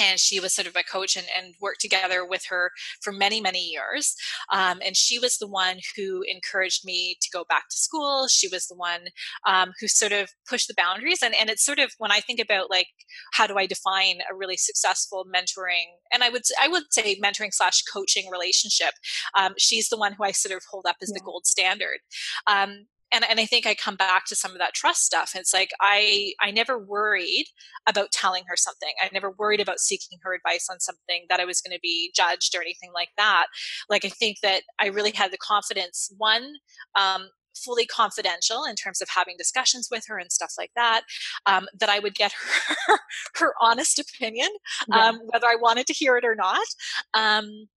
and 0.00 0.18
she 0.18 0.40
was 0.40 0.52
sort 0.52 0.66
of 0.66 0.76
a 0.76 0.82
coach 0.82 1.16
and, 1.16 1.26
and 1.36 1.54
worked 1.60 1.80
together 1.80 2.24
with 2.24 2.44
her 2.48 2.70
for 3.02 3.12
many 3.12 3.40
many 3.40 3.60
years 3.60 4.14
um, 4.52 4.80
and 4.84 4.96
she 4.96 5.18
was 5.18 5.38
the 5.38 5.46
one 5.46 5.78
who 5.96 6.22
encouraged 6.26 6.84
me 6.84 7.16
to 7.20 7.28
go 7.32 7.44
back 7.48 7.68
to 7.70 7.76
school 7.76 8.26
she 8.28 8.48
was 8.48 8.66
the 8.66 8.74
one 8.74 9.02
um, 9.46 9.72
who 9.80 9.86
sort 9.86 10.12
of 10.12 10.30
pushed 10.48 10.68
the 10.68 10.74
boundaries 10.76 11.22
and, 11.22 11.34
and 11.38 11.50
it's 11.50 11.64
sort 11.64 11.78
of 11.78 11.92
when 11.98 12.10
i 12.10 12.20
think 12.20 12.40
about 12.40 12.70
like 12.70 12.88
how 13.34 13.46
do 13.46 13.58
i 13.58 13.66
define 13.66 14.18
a 14.30 14.34
really 14.34 14.56
successful 14.56 15.24
mentoring 15.34 15.86
and 16.12 16.22
i 16.24 16.28
would 16.28 16.42
i 16.60 16.68
would 16.68 16.84
say 16.90 17.18
mentoring 17.22 17.52
slash 17.52 17.82
coaching 17.82 18.30
relationship 18.30 18.94
um, 19.38 19.54
she's 19.58 19.88
the 19.88 19.98
one 19.98 20.12
who 20.12 20.24
i 20.24 20.30
sort 20.30 20.54
of 20.54 20.62
hold 20.70 20.86
up 20.88 20.96
as 21.02 21.10
yeah. 21.10 21.18
the 21.18 21.24
gold 21.24 21.46
standard 21.46 21.98
um, 22.46 22.86
and, 23.12 23.24
and 23.28 23.40
I 23.40 23.46
think 23.46 23.66
I 23.66 23.74
come 23.74 23.96
back 23.96 24.24
to 24.26 24.36
some 24.36 24.52
of 24.52 24.58
that 24.58 24.74
trust 24.74 25.04
stuff. 25.04 25.32
It's 25.34 25.52
like 25.52 25.70
I 25.80 26.32
I 26.40 26.50
never 26.50 26.78
worried 26.78 27.46
about 27.88 28.12
telling 28.12 28.44
her 28.46 28.56
something. 28.56 28.92
I 29.02 29.08
never 29.12 29.30
worried 29.30 29.60
about 29.60 29.80
seeking 29.80 30.18
her 30.22 30.34
advice 30.34 30.68
on 30.70 30.80
something 30.80 31.26
that 31.28 31.40
I 31.40 31.44
was 31.44 31.60
going 31.60 31.74
to 31.74 31.80
be 31.82 32.12
judged 32.14 32.54
or 32.54 32.60
anything 32.60 32.90
like 32.94 33.10
that. 33.18 33.46
Like 33.88 34.04
I 34.04 34.08
think 34.08 34.38
that 34.42 34.62
I 34.80 34.86
really 34.86 35.12
had 35.12 35.32
the 35.32 35.38
confidence. 35.38 36.12
One, 36.16 36.54
um, 36.98 37.28
fully 37.56 37.84
confidential 37.86 38.64
in 38.64 38.74
terms 38.74 39.00
of 39.00 39.08
having 39.14 39.34
discussions 39.36 39.88
with 39.90 40.04
her 40.06 40.18
and 40.18 40.32
stuff 40.32 40.52
like 40.56 40.70
that 40.76 41.02
um, 41.46 41.66
that 41.78 41.88
i 41.88 41.98
would 41.98 42.14
get 42.14 42.32
her 42.86 42.98
her 43.34 43.54
honest 43.60 43.98
opinion 43.98 44.48
yeah. 44.88 45.08
um, 45.08 45.20
whether 45.26 45.46
i 45.46 45.56
wanted 45.60 45.86
to 45.86 45.92
hear 45.92 46.16
it 46.16 46.24
or 46.24 46.34
not 46.34 46.66
um, 47.14 47.68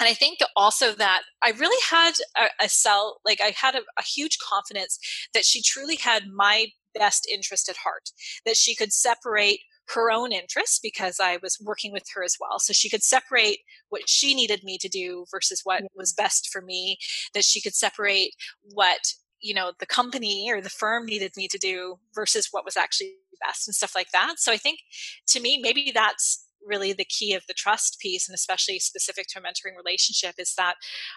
and 0.00 0.08
I 0.08 0.14
think 0.14 0.38
also 0.56 0.92
that 0.94 1.22
I 1.42 1.50
really 1.50 1.80
had 1.88 2.12
a, 2.36 2.64
a 2.64 2.68
cell, 2.68 3.20
like 3.24 3.40
I 3.40 3.52
had 3.54 3.74
a, 3.74 3.82
a 3.98 4.02
huge 4.02 4.38
confidence 4.38 4.98
that 5.34 5.44
she 5.44 5.62
truly 5.62 5.96
had 5.96 6.24
my 6.26 6.68
best 6.94 7.28
interest 7.32 7.68
at 7.68 7.76
heart, 7.76 8.10
that 8.46 8.56
she 8.56 8.74
could 8.74 8.92
separate 8.92 9.60
her 9.94 10.10
own 10.10 10.32
interests 10.32 10.78
because 10.82 11.18
I 11.20 11.38
was 11.42 11.58
working 11.60 11.92
with 11.92 12.04
her 12.14 12.24
as 12.24 12.36
well. 12.40 12.58
So 12.58 12.72
she 12.72 12.88
could 12.88 13.02
separate 13.02 13.58
what 13.90 14.08
she 14.08 14.34
needed 14.34 14.64
me 14.64 14.78
to 14.78 14.88
do 14.88 15.26
versus 15.30 15.60
what 15.64 15.82
was 15.94 16.12
best 16.12 16.48
for 16.50 16.62
me, 16.62 16.96
that 17.34 17.44
she 17.44 17.60
could 17.60 17.74
separate 17.74 18.34
what 18.62 19.00
you 19.42 19.54
know 19.54 19.72
the 19.80 19.86
company 19.86 20.50
or 20.52 20.60
the 20.60 20.68
firm 20.68 21.06
needed 21.06 21.32
me 21.36 21.48
to 21.48 21.58
do 21.58 21.98
versus 22.14 22.48
what 22.50 22.64
was 22.64 22.76
actually 22.76 23.14
best 23.40 23.66
and 23.66 23.74
stuff 23.74 23.94
like 23.94 24.10
that 24.12 24.34
so 24.36 24.52
i 24.52 24.56
think 24.58 24.80
to 25.26 25.40
me 25.40 25.58
maybe 25.62 25.90
that's 25.94 26.46
really 26.66 26.92
the 26.92 27.04
key 27.04 27.34
of 27.34 27.42
the 27.46 27.54
trust 27.54 27.98
piece 28.00 28.28
and 28.28 28.34
especially 28.34 28.78
specific 28.78 29.26
to 29.28 29.38
a 29.38 29.42
mentoring 29.42 29.76
relationship 29.76 30.34
is 30.38 30.54
that 30.56 30.74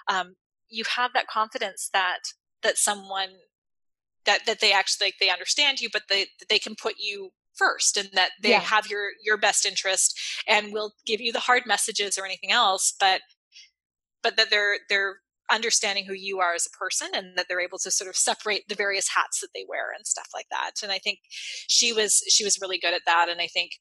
um, 0.10 0.36
you 0.70 0.84
have 0.96 1.12
that 1.14 1.28
confidence 1.28 1.90
that 1.94 2.20
that 2.64 2.78
someone 2.78 3.30
that 4.26 4.40
that 4.46 4.60
they 4.62 4.72
actually 4.72 5.08
like 5.08 5.16
they 5.20 5.30
understand 5.30 5.80
you 5.80 5.90
but 5.92 6.04
they 6.10 6.28
they 6.50 6.60
can 6.60 6.76
put 6.76 6.96
you 6.98 7.32
first 7.56 7.98
and 7.98 8.10
that 8.14 8.32
they 8.42 8.52
yeah. 8.52 8.60
have 8.60 8.88
your 8.88 9.10
your 9.24 9.38
best 9.38 9.66
interest 9.66 10.20
and 10.48 10.74
will 10.74 10.94
give 11.06 11.22
you 11.22 11.32
the 11.32 11.40
hard 11.40 11.64
messages 11.66 12.18
or 12.18 12.26
anything 12.26 12.52
else 12.52 12.94
but 13.00 13.22
but 14.22 14.38
that 14.38 14.50
they're 14.50 14.78
they're 14.90 15.18
understanding 15.52 16.06
who 16.06 16.14
you 16.14 16.40
are 16.40 16.54
as 16.54 16.66
a 16.66 16.78
person 16.78 17.10
and 17.14 17.38
that 17.38 17.46
they're 17.48 17.60
able 17.60 17.78
to 17.78 17.92
sort 17.92 18.10
of 18.10 18.16
separate 18.16 18.64
the 18.70 18.76
various 18.76 19.10
hats 19.10 19.42
that 19.42 19.50
they 19.54 19.66
wear 19.68 19.92
and 19.96 20.08
stuff 20.08 20.28
like 20.34 20.48
that 20.50 20.72
and 20.82 20.92
i 20.92 20.98
think 20.98 21.20
she 21.68 21.92
was 21.94 22.24
she 22.30 22.44
was 22.44 22.58
really 22.62 22.80
good 22.80 22.94
at 22.94 23.02
that 23.06 23.28
and 23.30 23.42
i 23.42 23.48
think 23.48 23.72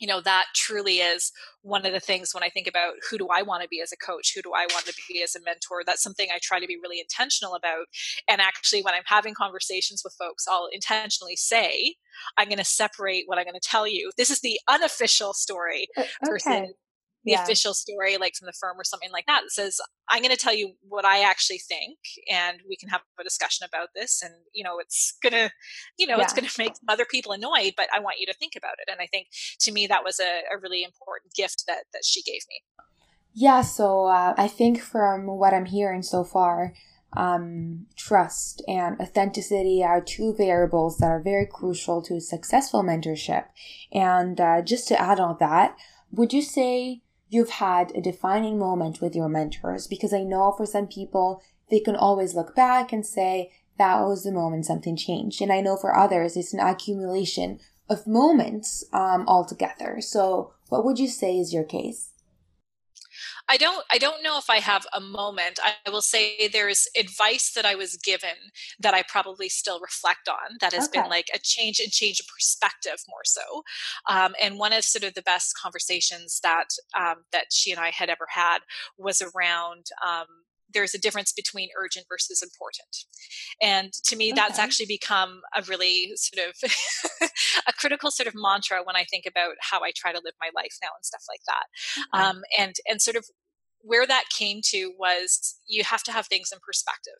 you 0.00 0.06
know 0.06 0.20
that 0.20 0.46
truly 0.54 0.96
is 0.96 1.30
one 1.62 1.86
of 1.86 1.92
the 1.92 2.00
things 2.00 2.34
when 2.34 2.42
i 2.42 2.48
think 2.48 2.66
about 2.66 2.94
who 3.08 3.18
do 3.18 3.28
i 3.28 3.42
want 3.42 3.62
to 3.62 3.68
be 3.68 3.80
as 3.80 3.92
a 3.92 3.96
coach 3.96 4.32
who 4.34 4.42
do 4.42 4.52
i 4.54 4.66
want 4.72 4.84
to 4.86 4.94
be 5.08 5.22
as 5.22 5.36
a 5.36 5.42
mentor 5.44 5.82
that's 5.86 6.02
something 6.02 6.28
i 6.34 6.38
try 6.42 6.58
to 6.58 6.66
be 6.66 6.78
really 6.82 6.98
intentional 6.98 7.54
about 7.54 7.86
and 8.28 8.40
actually 8.40 8.82
when 8.82 8.94
i'm 8.94 9.02
having 9.06 9.34
conversations 9.34 10.02
with 10.02 10.14
folks 10.18 10.46
i'll 10.50 10.68
intentionally 10.72 11.36
say 11.36 11.94
i'm 12.38 12.48
going 12.48 12.58
to 12.58 12.64
separate 12.64 13.24
what 13.26 13.38
i'm 13.38 13.44
going 13.44 13.54
to 13.54 13.68
tell 13.68 13.86
you 13.86 14.10
this 14.16 14.30
is 14.30 14.40
the 14.40 14.58
unofficial 14.68 15.32
story 15.32 15.86
okay. 15.98 16.68
the 17.24 17.32
yeah. 17.32 17.42
official 17.42 17.74
story 17.74 18.16
like 18.16 18.34
from 18.34 18.46
the 18.46 18.54
firm 18.58 18.78
or 18.78 18.84
something 18.84 19.10
like 19.12 19.26
that 19.26 19.42
that 19.42 19.50
says 19.50 19.78
i'm 20.10 20.22
going 20.22 20.34
to 20.34 20.36
tell 20.36 20.54
you 20.54 20.72
what 20.88 21.04
i 21.04 21.22
actually 21.22 21.58
think 21.58 21.98
and 22.30 22.58
we 22.68 22.76
can 22.76 22.88
have 22.88 23.00
a 23.18 23.24
discussion 23.24 23.66
about 23.66 23.88
this 23.94 24.22
and 24.22 24.34
you 24.52 24.64
know 24.64 24.78
it's 24.78 25.16
going 25.22 25.32
to 25.32 25.50
you 25.98 26.06
know 26.06 26.16
yeah. 26.16 26.22
it's 26.22 26.32
going 26.32 26.46
to 26.46 26.54
make 26.58 26.72
other 26.88 27.04
people 27.04 27.32
annoyed 27.32 27.72
but 27.76 27.88
i 27.94 27.98
want 27.98 28.16
you 28.18 28.26
to 28.26 28.34
think 28.34 28.52
about 28.56 28.74
it 28.78 28.90
and 28.90 29.00
i 29.00 29.06
think 29.06 29.28
to 29.58 29.72
me 29.72 29.86
that 29.86 30.04
was 30.04 30.20
a, 30.20 30.42
a 30.54 30.58
really 30.60 30.82
important 30.82 31.32
gift 31.34 31.64
that 31.66 31.84
that 31.92 32.04
she 32.04 32.22
gave 32.22 32.42
me 32.48 32.62
yeah 33.34 33.60
so 33.60 34.06
uh, 34.06 34.34
i 34.36 34.46
think 34.48 34.80
from 34.80 35.26
what 35.26 35.54
i'm 35.54 35.66
hearing 35.66 36.02
so 36.02 36.24
far 36.24 36.72
um, 37.16 37.86
trust 37.96 38.62
and 38.68 39.00
authenticity 39.00 39.82
are 39.82 40.00
two 40.00 40.34
variables 40.34 40.98
that 40.98 41.06
are 41.06 41.20
very 41.20 41.46
crucial 41.46 42.02
to 42.02 42.20
successful 42.20 42.82
mentorship. 42.82 43.46
And 43.92 44.40
uh, 44.40 44.62
just 44.62 44.86
to 44.88 45.00
add 45.00 45.18
on 45.18 45.36
that, 45.40 45.76
would 46.12 46.32
you 46.32 46.42
say 46.42 47.02
you've 47.30 47.50
had 47.50 47.96
a 47.96 48.02
defining 48.02 48.58
moment 48.58 49.00
with 49.00 49.16
your 49.16 49.28
mentors? 49.28 49.86
Because 49.86 50.12
I 50.12 50.24
know 50.24 50.52
for 50.52 50.66
some 50.66 50.86
people, 50.86 51.42
they 51.70 51.80
can 51.80 51.96
always 51.96 52.34
look 52.34 52.54
back 52.54 52.92
and 52.92 53.06
say, 53.06 53.50
that 53.78 54.02
was 54.02 54.24
the 54.24 54.32
moment 54.32 54.66
something 54.66 54.96
changed. 54.96 55.40
And 55.40 55.50
I 55.50 55.62
know 55.62 55.76
for 55.76 55.96
others, 55.96 56.36
it's 56.36 56.52
an 56.52 56.60
accumulation 56.60 57.60
of 57.88 58.06
moments 58.06 58.84
um, 58.92 59.24
altogether. 59.26 60.00
So, 60.00 60.52
what 60.68 60.84
would 60.84 60.98
you 60.98 61.08
say 61.08 61.38
is 61.38 61.54
your 61.54 61.64
case? 61.64 62.10
I 63.50 63.56
don't 63.56 63.84
I 63.90 63.98
don't 63.98 64.22
know 64.22 64.38
if 64.38 64.48
I 64.48 64.60
have 64.60 64.86
a 64.94 65.00
moment. 65.00 65.58
I 65.62 65.90
will 65.90 66.02
say 66.02 66.48
there's 66.48 66.86
advice 66.96 67.50
that 67.54 67.66
I 67.66 67.74
was 67.74 67.96
given 67.96 68.52
that 68.78 68.94
I 68.94 69.02
probably 69.02 69.48
still 69.48 69.80
reflect 69.80 70.28
on 70.28 70.58
that 70.60 70.72
has 70.72 70.88
okay. 70.88 71.00
been 71.00 71.10
like 71.10 71.26
a 71.34 71.38
change 71.42 71.80
and 71.80 71.90
change 71.90 72.20
of 72.20 72.28
perspective 72.28 73.02
more 73.08 73.24
so. 73.24 73.64
Um, 74.08 74.34
and 74.40 74.56
one 74.56 74.72
of 74.72 74.84
sort 74.84 75.02
of 75.02 75.14
the 75.14 75.22
best 75.22 75.58
conversations 75.60 76.38
that 76.44 76.68
um, 76.96 77.24
that 77.32 77.46
she 77.50 77.72
and 77.72 77.80
I 77.80 77.90
had 77.90 78.08
ever 78.08 78.28
had 78.30 78.60
was 78.96 79.20
around 79.20 79.86
um, 80.06 80.26
there's 80.72 80.94
a 80.94 80.98
difference 80.98 81.32
between 81.32 81.68
urgent 81.78 82.06
versus 82.08 82.42
important. 82.42 83.04
And 83.62 83.92
to 84.04 84.16
me, 84.16 84.32
okay. 84.32 84.40
that's 84.40 84.58
actually 84.58 84.86
become 84.86 85.40
a 85.56 85.62
really 85.62 86.12
sort 86.16 86.48
of 86.48 86.70
a 87.68 87.72
critical 87.72 88.10
sort 88.10 88.26
of 88.26 88.34
mantra 88.36 88.82
when 88.84 88.96
I 88.96 89.04
think 89.04 89.24
about 89.26 89.54
how 89.60 89.80
I 89.82 89.92
try 89.94 90.12
to 90.12 90.20
live 90.24 90.34
my 90.40 90.50
life 90.54 90.76
now 90.82 90.88
and 90.96 91.04
stuff 91.04 91.24
like 91.28 91.40
that. 91.46 92.18
Okay. 92.18 92.24
Um, 92.24 92.42
and 92.58 92.74
and 92.88 93.02
sort 93.02 93.16
of 93.16 93.24
where 93.82 94.06
that 94.06 94.24
came 94.36 94.60
to 94.62 94.92
was 94.98 95.58
you 95.66 95.82
have 95.84 96.02
to 96.02 96.12
have 96.12 96.26
things 96.26 96.50
in 96.52 96.58
perspective 96.64 97.14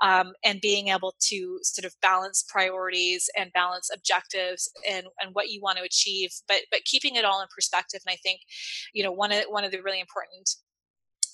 um, 0.00 0.32
and 0.44 0.60
being 0.60 0.88
able 0.88 1.14
to 1.20 1.58
sort 1.62 1.84
of 1.84 1.94
balance 2.00 2.44
priorities 2.48 3.28
and 3.36 3.52
balance 3.52 3.90
objectives 3.94 4.70
and, 4.88 5.06
and 5.20 5.34
what 5.34 5.50
you 5.50 5.60
want 5.60 5.78
to 5.78 5.84
achieve 5.84 6.30
but 6.46 6.62
but 6.70 6.84
keeping 6.84 7.16
it 7.16 7.24
all 7.24 7.42
in 7.42 7.48
perspective 7.54 8.00
and 8.06 8.12
i 8.12 8.16
think 8.22 8.40
you 8.94 9.02
know 9.02 9.12
one 9.12 9.32
of 9.32 9.44
one 9.48 9.64
of 9.64 9.70
the 9.70 9.80
really 9.82 10.00
important 10.00 10.56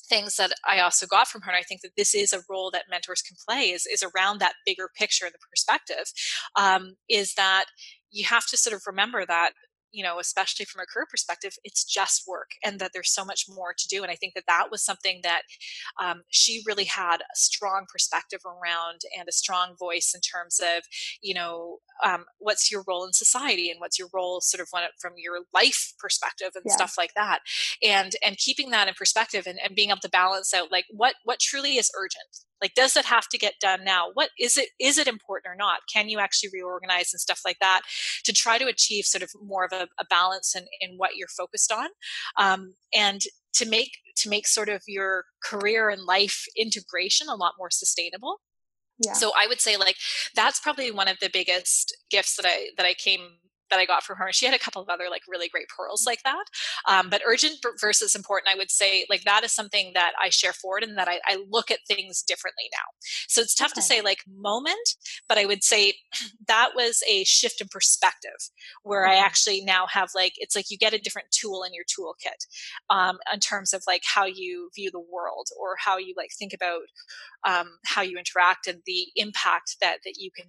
things 0.08 0.36
that 0.36 0.52
I 0.68 0.80
also 0.80 1.06
got 1.06 1.28
from 1.28 1.42
her, 1.42 1.50
and 1.50 1.58
I 1.58 1.62
think 1.62 1.80
that 1.82 1.96
this 1.96 2.14
is 2.14 2.32
a 2.32 2.42
role 2.48 2.70
that 2.70 2.84
mentors 2.90 3.22
can 3.22 3.36
play, 3.46 3.70
is, 3.70 3.86
is 3.86 4.04
around 4.04 4.38
that 4.38 4.54
bigger 4.66 4.88
picture 4.96 5.26
and 5.26 5.34
the 5.34 5.38
perspective, 5.50 6.12
um, 6.56 6.96
is 7.08 7.34
that 7.34 7.66
you 8.10 8.24
have 8.26 8.46
to 8.46 8.56
sort 8.56 8.74
of 8.74 8.82
remember 8.86 9.26
that 9.26 9.50
you 9.94 10.02
know 10.02 10.18
especially 10.18 10.64
from 10.64 10.80
a 10.80 10.86
career 10.86 11.06
perspective 11.08 11.54
it's 11.64 11.84
just 11.84 12.24
work 12.26 12.50
and 12.64 12.78
that 12.78 12.90
there's 12.92 13.12
so 13.12 13.24
much 13.24 13.44
more 13.48 13.72
to 13.76 13.86
do 13.88 14.02
and 14.02 14.10
i 14.10 14.14
think 14.14 14.34
that 14.34 14.44
that 14.46 14.70
was 14.70 14.84
something 14.84 15.20
that 15.22 15.42
um, 16.02 16.22
she 16.28 16.62
really 16.66 16.84
had 16.84 17.18
a 17.18 17.36
strong 17.36 17.86
perspective 17.90 18.40
around 18.44 19.02
and 19.18 19.28
a 19.28 19.32
strong 19.32 19.74
voice 19.78 20.12
in 20.14 20.20
terms 20.20 20.60
of 20.60 20.84
you 21.22 21.34
know 21.34 21.78
um, 22.04 22.24
what's 22.38 22.70
your 22.70 22.84
role 22.86 23.04
in 23.04 23.12
society 23.12 23.70
and 23.70 23.80
what's 23.80 23.98
your 23.98 24.08
role 24.12 24.40
sort 24.40 24.60
of 24.60 24.68
from 25.00 25.12
your 25.16 25.40
life 25.54 25.92
perspective 25.98 26.50
and 26.54 26.64
yeah. 26.66 26.74
stuff 26.74 26.94
like 26.98 27.14
that 27.14 27.40
and 27.82 28.12
and 28.24 28.36
keeping 28.36 28.70
that 28.70 28.88
in 28.88 28.94
perspective 28.94 29.46
and, 29.46 29.58
and 29.64 29.76
being 29.76 29.90
able 29.90 30.00
to 30.00 30.08
balance 30.08 30.52
out 30.52 30.72
like 30.72 30.86
what 30.90 31.14
what 31.24 31.38
truly 31.38 31.76
is 31.76 31.90
urgent 31.98 32.44
like 32.64 32.74
does 32.74 32.96
it 32.96 33.04
have 33.04 33.28
to 33.28 33.38
get 33.38 33.54
done 33.60 33.84
now? 33.84 34.06
What 34.14 34.30
is 34.40 34.56
it 34.56 34.70
is 34.80 34.96
it 34.96 35.06
important 35.06 35.52
or 35.52 35.56
not? 35.56 35.80
Can 35.92 36.08
you 36.08 36.18
actually 36.18 36.48
reorganize 36.52 37.12
and 37.12 37.20
stuff 37.20 37.42
like 37.44 37.58
that 37.60 37.82
to 38.24 38.32
try 38.32 38.56
to 38.56 38.66
achieve 38.66 39.04
sort 39.04 39.22
of 39.22 39.30
more 39.44 39.64
of 39.64 39.72
a, 39.72 39.86
a 40.00 40.06
balance 40.08 40.56
in, 40.56 40.64
in 40.80 40.96
what 40.96 41.16
you're 41.16 41.28
focused 41.28 41.70
on? 41.70 41.88
Um, 42.38 42.74
and 42.94 43.20
to 43.54 43.68
make 43.68 43.98
to 44.16 44.30
make 44.30 44.46
sort 44.46 44.70
of 44.70 44.82
your 44.86 45.24
career 45.44 45.90
and 45.90 46.02
life 46.02 46.46
integration 46.56 47.28
a 47.28 47.34
lot 47.34 47.52
more 47.58 47.70
sustainable. 47.70 48.40
Yeah. 48.98 49.12
So 49.12 49.32
I 49.36 49.46
would 49.46 49.60
say 49.60 49.76
like 49.76 49.96
that's 50.34 50.58
probably 50.58 50.90
one 50.90 51.08
of 51.08 51.18
the 51.20 51.30
biggest 51.30 51.94
gifts 52.10 52.36
that 52.36 52.46
I 52.46 52.68
that 52.78 52.86
I 52.86 52.94
came 52.94 53.38
that 53.70 53.78
I 53.78 53.86
got 53.86 54.02
from 54.02 54.16
her. 54.18 54.32
She 54.32 54.46
had 54.46 54.54
a 54.54 54.58
couple 54.58 54.82
of 54.82 54.88
other 54.88 55.04
like 55.10 55.22
really 55.28 55.48
great 55.48 55.66
pearls 55.68 56.04
like 56.06 56.22
that. 56.22 56.44
Um, 56.88 57.08
but 57.10 57.22
urgent 57.26 57.56
versus 57.80 58.14
important, 58.14 58.54
I 58.54 58.56
would 58.56 58.70
say 58.70 59.06
like 59.08 59.24
that 59.24 59.44
is 59.44 59.52
something 59.52 59.92
that 59.94 60.12
I 60.20 60.28
share 60.28 60.52
forward 60.52 60.82
and 60.82 60.96
that 60.98 61.08
I, 61.08 61.20
I 61.26 61.44
look 61.48 61.70
at 61.70 61.78
things 61.86 62.22
differently 62.22 62.64
now. 62.72 62.84
So 63.28 63.40
it's 63.40 63.54
tough 63.54 63.72
okay. 63.72 63.80
to 63.80 63.82
say 63.82 64.00
like 64.00 64.24
moment, 64.28 64.96
but 65.28 65.38
I 65.38 65.46
would 65.46 65.64
say 65.64 65.94
that 66.48 66.70
was 66.74 67.02
a 67.08 67.24
shift 67.24 67.60
in 67.60 67.68
perspective 67.68 68.50
where 68.82 69.06
I 69.06 69.16
actually 69.16 69.62
now 69.62 69.86
have 69.86 70.10
like 70.14 70.34
it's 70.36 70.54
like 70.54 70.70
you 70.70 70.78
get 70.78 70.94
a 70.94 70.98
different 70.98 71.28
tool 71.30 71.62
in 71.62 71.72
your 71.72 71.84
toolkit 71.84 72.46
um, 72.90 73.18
in 73.32 73.40
terms 73.40 73.72
of 73.72 73.82
like 73.86 74.02
how 74.04 74.24
you 74.24 74.70
view 74.74 74.90
the 74.90 75.00
world 75.00 75.48
or 75.58 75.76
how 75.78 75.98
you 75.98 76.14
like 76.16 76.30
think 76.38 76.52
about 76.52 76.82
um, 77.46 77.78
how 77.84 78.02
you 78.02 78.18
interact 78.18 78.66
and 78.66 78.80
the 78.86 79.06
impact 79.16 79.76
that 79.80 79.98
that 80.04 80.14
you 80.16 80.30
can 80.30 80.46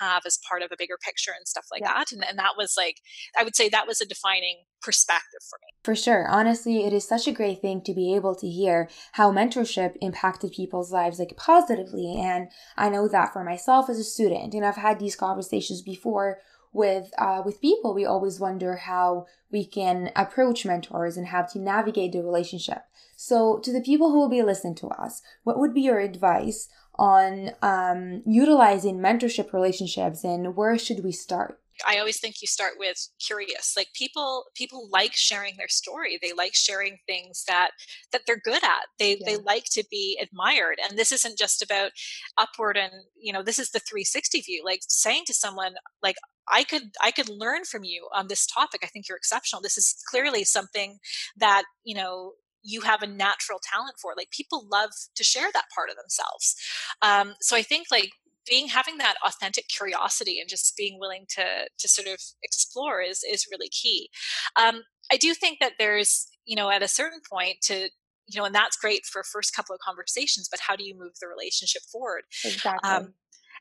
have 0.00 0.22
as 0.26 0.38
part 0.48 0.62
of 0.62 0.70
a 0.72 0.76
bigger 0.78 0.98
picture 1.02 1.32
and 1.36 1.46
stuff 1.46 1.66
like 1.70 1.82
yeah. 1.82 1.92
that. 1.92 2.12
And, 2.12 2.24
and 2.24 2.38
that 2.38 2.53
was 2.56 2.74
like, 2.76 3.00
I 3.38 3.44
would 3.44 3.56
say 3.56 3.68
that 3.68 3.86
was 3.86 4.00
a 4.00 4.06
defining 4.06 4.64
perspective 4.82 5.40
for 5.48 5.58
me. 5.60 5.72
For 5.82 5.94
sure. 5.94 6.26
Honestly, 6.28 6.84
it 6.84 6.92
is 6.92 7.06
such 7.06 7.26
a 7.26 7.32
great 7.32 7.60
thing 7.60 7.82
to 7.82 7.94
be 7.94 8.14
able 8.14 8.34
to 8.36 8.48
hear 8.48 8.88
how 9.12 9.32
mentorship 9.32 9.96
impacted 10.00 10.52
people's 10.52 10.92
lives 10.92 11.18
like 11.18 11.36
positively. 11.36 12.16
And 12.18 12.48
I 12.76 12.90
know 12.90 13.08
that 13.08 13.32
for 13.32 13.44
myself 13.44 13.88
as 13.88 13.98
a 13.98 14.04
student, 14.04 14.54
and 14.54 14.64
I've 14.64 14.76
had 14.76 14.98
these 14.98 15.16
conversations 15.16 15.82
before 15.82 16.38
with 16.72 17.12
uh, 17.18 17.40
with 17.44 17.60
people 17.60 17.94
we 17.94 18.04
always 18.04 18.40
wonder 18.40 18.74
how 18.74 19.26
we 19.52 19.64
can 19.64 20.10
approach 20.16 20.66
mentors 20.66 21.16
and 21.16 21.28
how 21.28 21.40
to 21.40 21.60
navigate 21.60 22.10
the 22.10 22.20
relationship 22.20 22.82
so 23.16 23.60
to 23.60 23.72
the 23.72 23.80
people 23.80 24.10
who 24.10 24.18
will 24.18 24.28
be 24.28 24.42
listening 24.42 24.74
to 24.74 24.88
us 24.88 25.22
what 25.44 25.56
would 25.56 25.72
be 25.72 25.82
your 25.82 26.00
advice 26.00 26.68
on 26.96 27.50
um, 27.62 28.22
utilizing 28.26 28.98
mentorship 28.98 29.52
relationships 29.52 30.24
and 30.24 30.56
where 30.56 30.78
should 30.78 31.02
we 31.02 31.12
start? 31.12 31.60
I 31.86 31.98
always 31.98 32.20
think 32.20 32.36
you 32.40 32.48
start 32.48 32.74
with 32.78 33.08
curious. 33.24 33.74
Like 33.76 33.88
people 33.94 34.44
people 34.54 34.88
like 34.92 35.14
sharing 35.14 35.56
their 35.56 35.68
story. 35.68 36.18
They 36.20 36.32
like 36.32 36.54
sharing 36.54 36.98
things 37.06 37.44
that 37.48 37.70
that 38.12 38.22
they're 38.26 38.40
good 38.42 38.62
at. 38.62 38.86
They 38.98 39.12
yeah. 39.12 39.24
they 39.26 39.36
like 39.36 39.64
to 39.72 39.84
be 39.90 40.18
admired. 40.20 40.78
And 40.88 40.98
this 40.98 41.12
isn't 41.12 41.38
just 41.38 41.62
about 41.62 41.92
upward 42.38 42.76
and, 42.76 42.92
you 43.16 43.32
know, 43.32 43.42
this 43.42 43.58
is 43.58 43.70
the 43.70 43.80
360 43.80 44.40
view. 44.42 44.62
Like 44.64 44.80
saying 44.88 45.24
to 45.26 45.34
someone 45.34 45.74
like 46.02 46.16
I 46.48 46.64
could 46.64 46.92
I 47.02 47.10
could 47.10 47.28
learn 47.28 47.64
from 47.64 47.84
you 47.84 48.08
on 48.14 48.28
this 48.28 48.46
topic. 48.46 48.82
I 48.84 48.88
think 48.88 49.08
you're 49.08 49.16
exceptional. 49.18 49.62
This 49.62 49.78
is 49.78 49.96
clearly 50.10 50.44
something 50.44 50.98
that, 51.36 51.64
you 51.84 51.94
know, 51.94 52.32
you 52.62 52.80
have 52.80 53.02
a 53.02 53.06
natural 53.06 53.60
talent 53.62 53.96
for. 54.00 54.14
Like 54.16 54.30
people 54.30 54.66
love 54.70 54.90
to 55.14 55.24
share 55.24 55.50
that 55.52 55.64
part 55.74 55.90
of 55.90 55.96
themselves. 55.96 56.56
Um, 57.02 57.34
so 57.40 57.56
I 57.56 57.62
think 57.62 57.88
like 57.90 58.10
being 58.46 58.68
having 58.68 58.98
that 58.98 59.16
authentic 59.26 59.68
curiosity 59.68 60.38
and 60.40 60.48
just 60.48 60.76
being 60.76 60.98
willing 60.98 61.24
to 61.30 61.68
to 61.78 61.88
sort 61.88 62.08
of 62.08 62.18
explore 62.42 63.00
is 63.00 63.24
is 63.30 63.46
really 63.50 63.68
key. 63.68 64.10
Um, 64.56 64.82
I 65.12 65.16
do 65.16 65.34
think 65.34 65.58
that 65.60 65.72
there's 65.78 66.28
you 66.44 66.56
know 66.56 66.70
at 66.70 66.82
a 66.82 66.88
certain 66.88 67.20
point 67.30 67.56
to 67.62 67.88
you 68.26 68.40
know 68.40 68.44
and 68.44 68.54
that's 68.54 68.76
great 68.76 69.04
for 69.06 69.22
first 69.22 69.54
couple 69.54 69.74
of 69.74 69.80
conversations, 69.80 70.48
but 70.50 70.60
how 70.60 70.76
do 70.76 70.84
you 70.84 70.94
move 70.96 71.12
the 71.20 71.28
relationship 71.28 71.82
forward? 71.90 72.22
Exactly. 72.44 72.88
Um, 72.88 73.14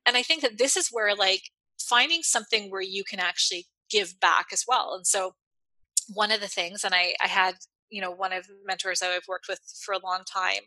and 0.06 0.18
I 0.18 0.24
think 0.24 0.42
that 0.42 0.58
this 0.58 0.76
is 0.76 0.90
where 0.90 1.16
like 1.16 1.44
finding 1.80 2.24
something 2.24 2.70
where 2.70 2.82
you 2.82 3.04
can 3.04 3.20
actually 3.20 3.68
give 3.90 4.20
back 4.20 4.48
as 4.52 4.64
well. 4.68 4.94
And 4.96 5.06
so 5.06 5.36
one 6.14 6.32
of 6.32 6.42
the 6.42 6.48
things, 6.48 6.84
and 6.84 6.94
I, 6.94 7.14
I 7.24 7.28
had 7.28 7.56
you 7.94 8.02
know 8.02 8.12
one 8.12 8.34
of 8.34 8.48
the 8.48 8.56
mentors 8.66 9.00
that 9.00 9.12
I've 9.12 9.28
worked 9.28 9.48
with 9.48 9.60
for 9.86 9.94
a 9.94 10.00
long 10.04 10.24
time, 10.26 10.64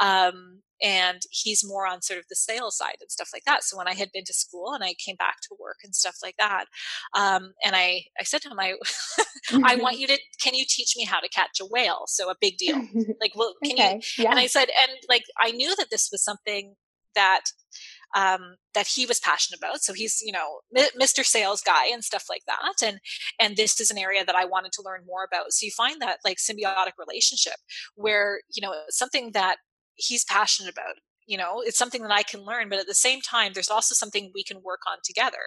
um, 0.00 0.62
and 0.82 1.22
he's 1.30 1.66
more 1.66 1.86
on 1.86 2.02
sort 2.02 2.18
of 2.18 2.26
the 2.28 2.34
sales 2.34 2.76
side 2.76 2.96
and 3.00 3.10
stuff 3.10 3.30
like 3.32 3.44
that. 3.44 3.62
So 3.62 3.76
when 3.78 3.86
I 3.86 3.94
had 3.94 4.10
been 4.12 4.24
to 4.24 4.34
school 4.34 4.74
and 4.74 4.82
I 4.82 4.94
came 4.94 5.16
back 5.16 5.36
to 5.42 5.56
work 5.58 5.78
and 5.84 5.94
stuff 5.94 6.16
like 6.22 6.36
that, 6.38 6.64
um, 7.16 7.52
and 7.64 7.76
I 7.76 8.04
I 8.18 8.24
said 8.24 8.42
to 8.42 8.50
him, 8.50 8.58
I 8.58 8.74
I 9.64 9.76
want 9.76 9.98
you 9.98 10.08
to 10.08 10.18
can 10.42 10.54
you 10.54 10.64
teach 10.68 10.94
me 10.96 11.04
how 11.04 11.20
to 11.20 11.28
catch 11.28 11.60
a 11.60 11.66
whale? 11.66 12.04
So 12.06 12.30
a 12.30 12.36
big 12.40 12.56
deal. 12.56 12.82
Like, 13.20 13.32
well, 13.36 13.54
can 13.62 13.72
okay. 13.72 14.00
you? 14.16 14.24
Yeah. 14.24 14.30
And 14.30 14.40
I 14.40 14.46
said, 14.46 14.68
and 14.80 14.98
like 15.08 15.24
I 15.40 15.52
knew 15.52 15.74
that 15.76 15.86
this 15.90 16.08
was 16.10 16.22
something 16.22 16.74
that 17.14 17.42
um, 18.14 18.56
that 18.74 18.86
he 18.86 19.06
was 19.06 19.20
passionate 19.20 19.58
about. 19.58 19.82
So 19.82 19.92
he's, 19.92 20.22
you 20.22 20.32
know, 20.32 20.60
Mr. 20.76 21.24
Sales 21.24 21.60
guy 21.60 21.86
and 21.86 22.04
stuff 22.04 22.26
like 22.28 22.42
that. 22.46 22.86
And 22.86 23.00
and 23.40 23.56
this 23.56 23.80
is 23.80 23.90
an 23.90 23.98
area 23.98 24.24
that 24.24 24.36
I 24.36 24.44
wanted 24.44 24.72
to 24.72 24.82
learn 24.84 25.02
more 25.06 25.24
about. 25.24 25.52
So 25.52 25.64
you 25.64 25.72
find 25.72 26.00
that 26.00 26.18
like 26.24 26.38
symbiotic 26.38 26.92
relationship 26.98 27.56
where 27.96 28.40
you 28.54 28.62
know 28.62 28.74
something 28.90 29.32
that 29.32 29.56
he's 29.96 30.24
passionate 30.24 30.72
about 30.72 30.96
you 31.26 31.38
know 31.38 31.62
it's 31.64 31.78
something 31.78 32.02
that 32.02 32.10
i 32.10 32.22
can 32.22 32.40
learn 32.40 32.68
but 32.68 32.78
at 32.78 32.86
the 32.86 32.94
same 32.94 33.20
time 33.20 33.52
there's 33.52 33.70
also 33.70 33.94
something 33.94 34.30
we 34.34 34.42
can 34.42 34.62
work 34.62 34.80
on 34.90 34.98
together 35.04 35.38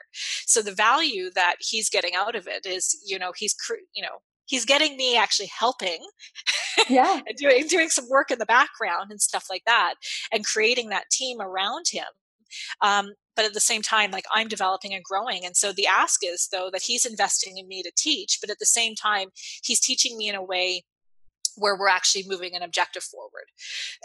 so 0.46 0.62
the 0.62 0.74
value 0.74 1.30
that 1.36 1.56
he's 1.60 1.90
getting 1.90 2.16
out 2.16 2.36
of 2.36 2.48
it 2.48 2.66
is 2.66 2.98
you 3.06 3.20
know 3.20 3.32
he's 3.36 3.56
you 3.94 4.02
know 4.02 4.20
he's 4.46 4.66
getting 4.66 4.98
me 4.98 5.18
actually 5.18 5.50
helping 5.58 6.00
yeah 6.90 7.20
doing 7.38 7.68
doing 7.68 7.90
some 7.90 8.08
work 8.10 8.32
in 8.32 8.40
the 8.40 8.46
background 8.46 9.12
and 9.12 9.22
stuff 9.22 9.46
like 9.50 9.64
that 9.66 9.96
and 10.32 10.46
creating 10.46 10.90
that 10.90 11.10
team 11.12 11.40
around 11.42 11.86
him 11.92 12.06
um, 12.82 13.14
but 13.36 13.46
at 13.46 13.54
the 13.54 13.60
same 13.60 13.82
time 13.82 14.12
like 14.12 14.26
i'm 14.34 14.48
developing 14.48 14.94
and 14.94 15.04
growing 15.04 15.46
and 15.46 15.56
so 15.56 15.72
the 15.72 15.88
ask 15.88 16.22
is 16.24 16.50
though 16.52 16.70
that 16.72 16.84
he's 16.84 17.06
investing 17.06 17.58
in 17.58 17.68
me 17.68 17.84
to 17.84 17.92
teach 17.96 18.40
but 18.42 18.50
at 18.50 18.60
the 18.60 18.66
same 18.66 18.96
time 18.96 19.30
he's 19.64 19.80
teaching 19.80 20.18
me 20.18 20.28
in 20.28 20.36
a 20.36 20.44
way 20.44 20.84
where 21.56 21.78
we're 21.78 21.88
actually 21.88 22.24
moving 22.28 22.56
an 22.56 22.62
objective 22.62 23.04
forward 23.04 23.46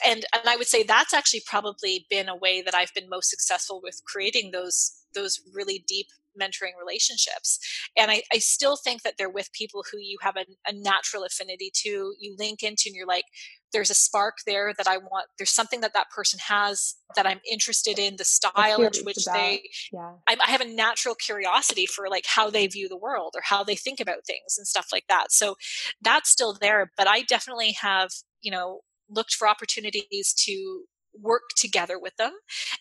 and 0.07 0.25
and 0.35 0.49
i 0.49 0.57
would 0.57 0.67
say 0.67 0.83
that's 0.83 1.15
actually 1.15 1.43
probably 1.47 2.07
been 2.11 2.29
a 2.29 2.37
way 2.37 2.63
that 2.63 2.75
i've 2.75 2.93
been 2.95 3.09
most 3.09 3.31
successful 3.31 3.81
with 3.83 4.01
creating 4.05 4.51
those 4.53 5.03
those 5.15 5.41
really 5.55 5.85
deep 5.87 6.07
mentoring 6.41 6.73
relationships. 6.79 7.59
And 7.97 8.11
I, 8.11 8.23
I 8.33 8.39
still 8.39 8.77
think 8.77 9.03
that 9.03 9.15
they're 9.19 9.31
with 9.31 9.53
people 9.53 9.85
who 9.91 9.99
you 9.99 10.19
have 10.23 10.37
a, 10.37 10.45
a 10.67 10.73
natural 10.73 11.25
affinity 11.25 11.71
to, 11.83 12.15
you 12.19 12.35
link 12.39 12.63
into, 12.63 12.85
and 12.87 12.95
you're 12.95 13.07
like, 13.07 13.25
there's 13.73 13.91
a 13.91 13.95
spark 13.95 14.38
there 14.47 14.73
that 14.76 14.87
I 14.87 14.99
want. 14.99 15.26
There's 15.38 15.50
something 15.50 15.81
that 15.81 15.95
that 15.95 16.11
person 16.11 16.38
has 16.49 16.95
that 17.17 17.26
I'm 17.26 17.41
interested 17.50 17.99
in. 17.99 18.17
The 18.17 18.25
style 18.25 18.83
in 18.83 19.05
which 19.05 19.26
about, 19.26 19.35
they, 19.35 19.69
yeah. 19.93 20.12
I, 20.29 20.37
I, 20.47 20.50
have 20.50 20.61
a 20.61 20.67
natural 20.67 21.14
curiosity 21.14 21.87
for 21.87 22.09
like 22.09 22.25
how 22.26 22.50
they 22.50 22.67
view 22.67 22.88
the 22.88 22.97
world 22.97 23.35
or 23.37 23.43
how 23.45 23.64
they 23.64 23.76
think 23.76 24.00
about 24.00 24.26
things 24.26 24.57
and 24.59 24.67
stuff 24.67 24.88
like 24.93 25.05
that. 25.09 25.33
So 25.33 25.57
that's 26.02 26.31
still 26.31 26.57
there. 26.61 26.91
But 26.97 27.09
I 27.09 27.23
definitely 27.23 27.73
have, 27.81 28.11
you 28.41 28.50
know, 28.50 28.81
looked 29.09 29.35
for 29.35 29.49
opportunities 29.49 30.33
to 30.45 30.85
work 31.21 31.43
together 31.57 31.99
with 31.99 32.17
them 32.17 32.33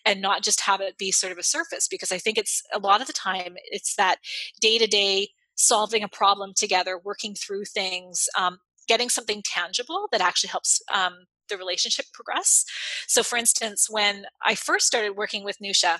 and 0.06 0.20
not 0.20 0.42
just 0.42 0.62
have 0.62 0.80
it 0.80 0.96
be 0.96 1.12
sort 1.12 1.32
of 1.32 1.38
a 1.38 1.42
surface 1.42 1.86
because 1.86 2.10
i 2.10 2.16
think 2.16 2.38
it's 2.38 2.62
a 2.72 2.78
lot 2.78 3.02
of 3.02 3.06
the 3.06 3.12
time 3.12 3.56
it's 3.70 3.94
that 3.96 4.16
day 4.58 4.78
to 4.78 4.86
day 4.86 5.28
solving 5.54 6.02
a 6.02 6.08
problem 6.08 6.52
together 6.56 6.98
working 7.04 7.34
through 7.34 7.64
things 7.64 8.28
um, 8.38 8.58
getting 8.92 9.08
something 9.08 9.42
tangible 9.42 10.06
that 10.12 10.20
actually 10.20 10.48
helps 10.48 10.82
um, 10.92 11.14
the 11.48 11.56
relationship 11.56 12.04
progress. 12.12 12.64
So 13.06 13.22
for 13.22 13.36
instance 13.36 13.86
when 13.88 14.24
i 14.44 14.54
first 14.54 14.86
started 14.86 15.16
working 15.16 15.44
with 15.44 15.56
nusha 15.64 15.98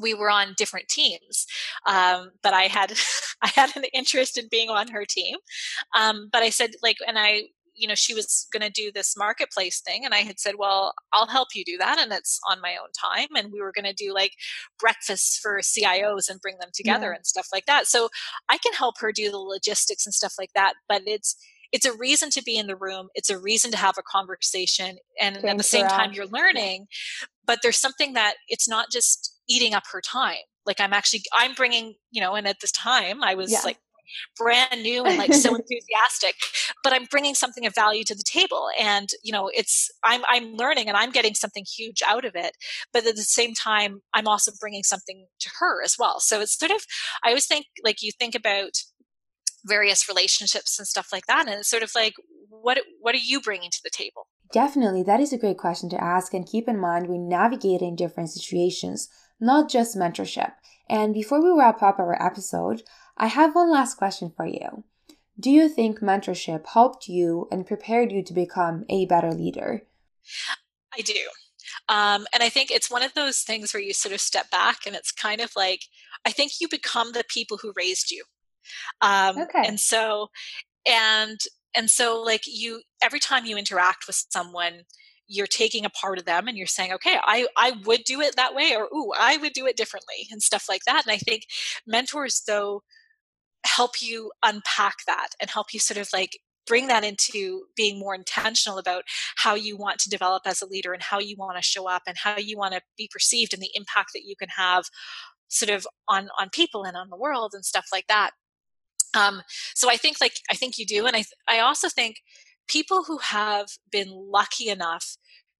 we 0.00 0.14
were 0.14 0.30
on 0.30 0.54
different 0.56 0.88
teams 0.88 1.46
um, 1.86 2.30
but 2.42 2.54
i 2.54 2.64
had 2.64 2.92
i 3.42 3.50
had 3.54 3.74
an 3.76 3.84
interest 3.92 4.38
in 4.38 4.46
being 4.50 4.70
on 4.70 4.88
her 4.88 5.04
team. 5.04 5.36
Um, 5.98 6.28
but 6.32 6.42
i 6.42 6.50
said 6.50 6.70
like 6.82 6.98
and 7.06 7.18
i 7.18 7.44
you 7.74 7.88
know 7.88 7.94
she 7.94 8.12
was 8.12 8.46
going 8.52 8.62
to 8.62 8.82
do 8.82 8.92
this 8.92 9.16
marketplace 9.16 9.80
thing 9.80 10.04
and 10.04 10.12
i 10.12 10.18
had 10.18 10.38
said 10.38 10.56
well 10.58 10.92
i'll 11.14 11.26
help 11.26 11.48
you 11.54 11.64
do 11.64 11.78
that 11.78 11.98
and 11.98 12.12
it's 12.12 12.38
on 12.50 12.60
my 12.60 12.72
own 12.72 12.90
time 13.10 13.28
and 13.34 13.50
we 13.50 13.62
were 13.62 13.72
going 13.74 13.90
to 13.92 14.04
do 14.04 14.12
like 14.12 14.32
breakfasts 14.78 15.38
for 15.38 15.58
cios 15.60 16.28
and 16.28 16.42
bring 16.42 16.58
them 16.60 16.68
together 16.74 17.10
yeah. 17.10 17.16
and 17.16 17.26
stuff 17.26 17.48
like 17.52 17.66
that. 17.66 17.86
So 17.86 18.08
i 18.48 18.58
can 18.58 18.74
help 18.74 18.96
her 19.00 19.10
do 19.12 19.30
the 19.30 19.38
logistics 19.38 20.04
and 20.06 20.14
stuff 20.14 20.34
like 20.38 20.52
that 20.54 20.74
but 20.88 21.02
it's 21.06 21.36
it's 21.72 21.86
a 21.86 21.96
reason 21.96 22.30
to 22.30 22.42
be 22.42 22.56
in 22.56 22.66
the 22.66 22.76
room 22.76 23.08
it's 23.14 23.30
a 23.30 23.38
reason 23.38 23.70
to 23.70 23.76
have 23.76 23.96
a 23.98 24.02
conversation 24.02 24.96
and 25.20 25.44
at 25.44 25.56
the 25.56 25.62
same 25.62 25.86
time 25.86 26.12
you're 26.12 26.26
learning 26.26 26.86
but 27.46 27.58
there's 27.62 27.78
something 27.78 28.12
that 28.12 28.34
it's 28.48 28.68
not 28.68 28.86
just 28.90 29.38
eating 29.48 29.74
up 29.74 29.84
her 29.92 30.00
time 30.00 30.36
like 30.66 30.80
i'm 30.80 30.92
actually 30.92 31.22
i'm 31.36 31.54
bringing 31.54 31.94
you 32.10 32.20
know 32.20 32.34
and 32.34 32.46
at 32.46 32.60
this 32.60 32.72
time 32.72 33.22
i 33.22 33.34
was 33.34 33.50
yeah. 33.50 33.60
like 33.64 33.78
brand 34.36 34.82
new 34.82 35.04
and 35.04 35.18
like 35.18 35.32
so 35.32 35.54
enthusiastic 35.54 36.34
but 36.82 36.92
i'm 36.92 37.06
bringing 37.10 37.34
something 37.34 37.66
of 37.66 37.74
value 37.74 38.04
to 38.04 38.14
the 38.14 38.22
table 38.24 38.68
and 38.78 39.10
you 39.22 39.32
know 39.32 39.50
it's 39.54 39.90
i'm 40.04 40.22
i'm 40.28 40.54
learning 40.54 40.88
and 40.88 40.96
i'm 40.96 41.10
getting 41.10 41.34
something 41.34 41.64
huge 41.64 42.02
out 42.06 42.24
of 42.24 42.32
it 42.34 42.52
but 42.92 43.06
at 43.06 43.16
the 43.16 43.22
same 43.22 43.54
time 43.54 44.00
i'm 44.14 44.28
also 44.28 44.52
bringing 44.60 44.82
something 44.82 45.26
to 45.40 45.50
her 45.58 45.82
as 45.82 45.96
well 45.98 46.20
so 46.20 46.40
it's 46.40 46.58
sort 46.58 46.70
of 46.70 46.82
i 47.24 47.28
always 47.28 47.46
think 47.46 47.66
like 47.84 48.02
you 48.02 48.10
think 48.18 48.34
about 48.34 48.72
various 49.64 50.08
relationships 50.08 50.78
and 50.78 50.88
stuff 50.88 51.08
like 51.12 51.26
that 51.26 51.46
and 51.46 51.60
it's 51.60 51.70
sort 51.70 51.82
of 51.82 51.92
like 51.94 52.14
what 52.48 52.78
what 53.00 53.14
are 53.14 53.18
you 53.18 53.40
bringing 53.40 53.70
to 53.70 53.80
the 53.82 53.90
table 53.90 54.26
definitely 54.52 55.02
that 55.02 55.20
is 55.20 55.32
a 55.32 55.38
great 55.38 55.58
question 55.58 55.88
to 55.88 56.02
ask 56.02 56.34
and 56.34 56.46
keep 56.46 56.68
in 56.68 56.78
mind 56.78 57.06
we 57.06 57.18
navigate 57.18 57.80
in 57.80 57.96
different 57.96 58.30
situations 58.30 59.08
not 59.40 59.70
just 59.70 59.96
mentorship 59.96 60.52
and 60.88 61.14
before 61.14 61.42
we 61.42 61.58
wrap 61.58 61.82
up 61.82 61.98
our 61.98 62.20
episode 62.22 62.82
I 63.16 63.26
have 63.26 63.54
one 63.54 63.70
last 63.70 63.96
question 63.96 64.32
for 64.34 64.46
you. 64.46 64.84
Do 65.38 65.50
you 65.50 65.68
think 65.68 66.00
mentorship 66.00 66.66
helped 66.66 67.08
you 67.08 67.48
and 67.50 67.66
prepared 67.66 68.12
you 68.12 68.22
to 68.22 68.32
become 68.32 68.84
a 68.88 69.06
better 69.06 69.32
leader? 69.32 69.82
I 70.96 71.00
do. 71.00 71.28
Um, 71.88 72.26
and 72.32 72.42
I 72.42 72.48
think 72.48 72.70
it's 72.70 72.90
one 72.90 73.02
of 73.02 73.14
those 73.14 73.40
things 73.40 73.72
where 73.72 73.82
you 73.82 73.92
sort 73.92 74.14
of 74.14 74.20
step 74.20 74.50
back 74.50 74.86
and 74.86 74.94
it's 74.94 75.12
kind 75.12 75.40
of 75.40 75.52
like, 75.56 75.84
I 76.24 76.30
think 76.30 76.52
you 76.60 76.68
become 76.68 77.12
the 77.12 77.24
people 77.28 77.58
who 77.60 77.72
raised 77.76 78.10
you. 78.10 78.24
Um, 79.00 79.38
okay. 79.38 79.64
And 79.66 79.78
so, 79.78 80.28
and, 80.86 81.38
and 81.76 81.90
so 81.90 82.22
like 82.22 82.42
you, 82.46 82.82
every 83.02 83.20
time 83.20 83.46
you 83.46 83.56
interact 83.56 84.06
with 84.06 84.24
someone, 84.30 84.82
you're 85.28 85.46
taking 85.46 85.84
a 85.84 85.90
part 85.90 86.18
of 86.18 86.24
them 86.26 86.46
and 86.46 86.58
you're 86.58 86.66
saying 86.66 86.92
okay 86.92 87.16
i 87.24 87.46
i 87.56 87.72
would 87.86 88.02
do 88.04 88.20
it 88.20 88.36
that 88.36 88.54
way 88.54 88.74
or 88.76 88.88
ooh 88.94 89.12
i 89.18 89.36
would 89.38 89.52
do 89.52 89.66
it 89.66 89.76
differently 89.76 90.26
and 90.30 90.42
stuff 90.42 90.66
like 90.68 90.82
that 90.84 91.04
and 91.06 91.12
i 91.12 91.16
think 91.16 91.44
mentors 91.86 92.42
though 92.46 92.82
help 93.64 94.02
you 94.02 94.30
unpack 94.42 94.96
that 95.06 95.28
and 95.40 95.50
help 95.50 95.72
you 95.72 95.80
sort 95.80 95.98
of 95.98 96.08
like 96.12 96.38
bring 96.66 96.86
that 96.86 97.04
into 97.04 97.62
being 97.76 97.98
more 97.98 98.14
intentional 98.14 98.78
about 98.78 99.02
how 99.36 99.54
you 99.54 99.76
want 99.76 99.98
to 99.98 100.10
develop 100.10 100.42
as 100.46 100.62
a 100.62 100.66
leader 100.66 100.92
and 100.92 101.02
how 101.02 101.18
you 101.18 101.34
want 101.36 101.56
to 101.56 101.62
show 101.62 101.88
up 101.88 102.02
and 102.06 102.16
how 102.16 102.36
you 102.38 102.56
want 102.56 102.72
to 102.72 102.80
be 102.96 103.08
perceived 103.12 103.52
and 103.52 103.62
the 103.62 103.70
impact 103.74 104.10
that 104.14 104.24
you 104.24 104.36
can 104.36 104.48
have 104.48 104.84
sort 105.48 105.70
of 105.70 105.86
on 106.08 106.28
on 106.38 106.48
people 106.50 106.84
and 106.84 106.96
on 106.96 107.10
the 107.10 107.16
world 107.16 107.52
and 107.54 107.64
stuff 107.64 107.86
like 107.92 108.06
that 108.08 108.30
um, 109.14 109.42
so 109.74 109.90
i 109.90 109.96
think 109.96 110.16
like 110.20 110.40
i 110.50 110.54
think 110.54 110.78
you 110.78 110.86
do 110.86 111.06
and 111.06 111.16
i 111.16 111.24
i 111.48 111.58
also 111.58 111.88
think 111.88 112.16
people 112.68 113.04
who 113.04 113.18
have 113.18 113.66
been 113.90 114.08
lucky 114.10 114.68
enough 114.68 115.16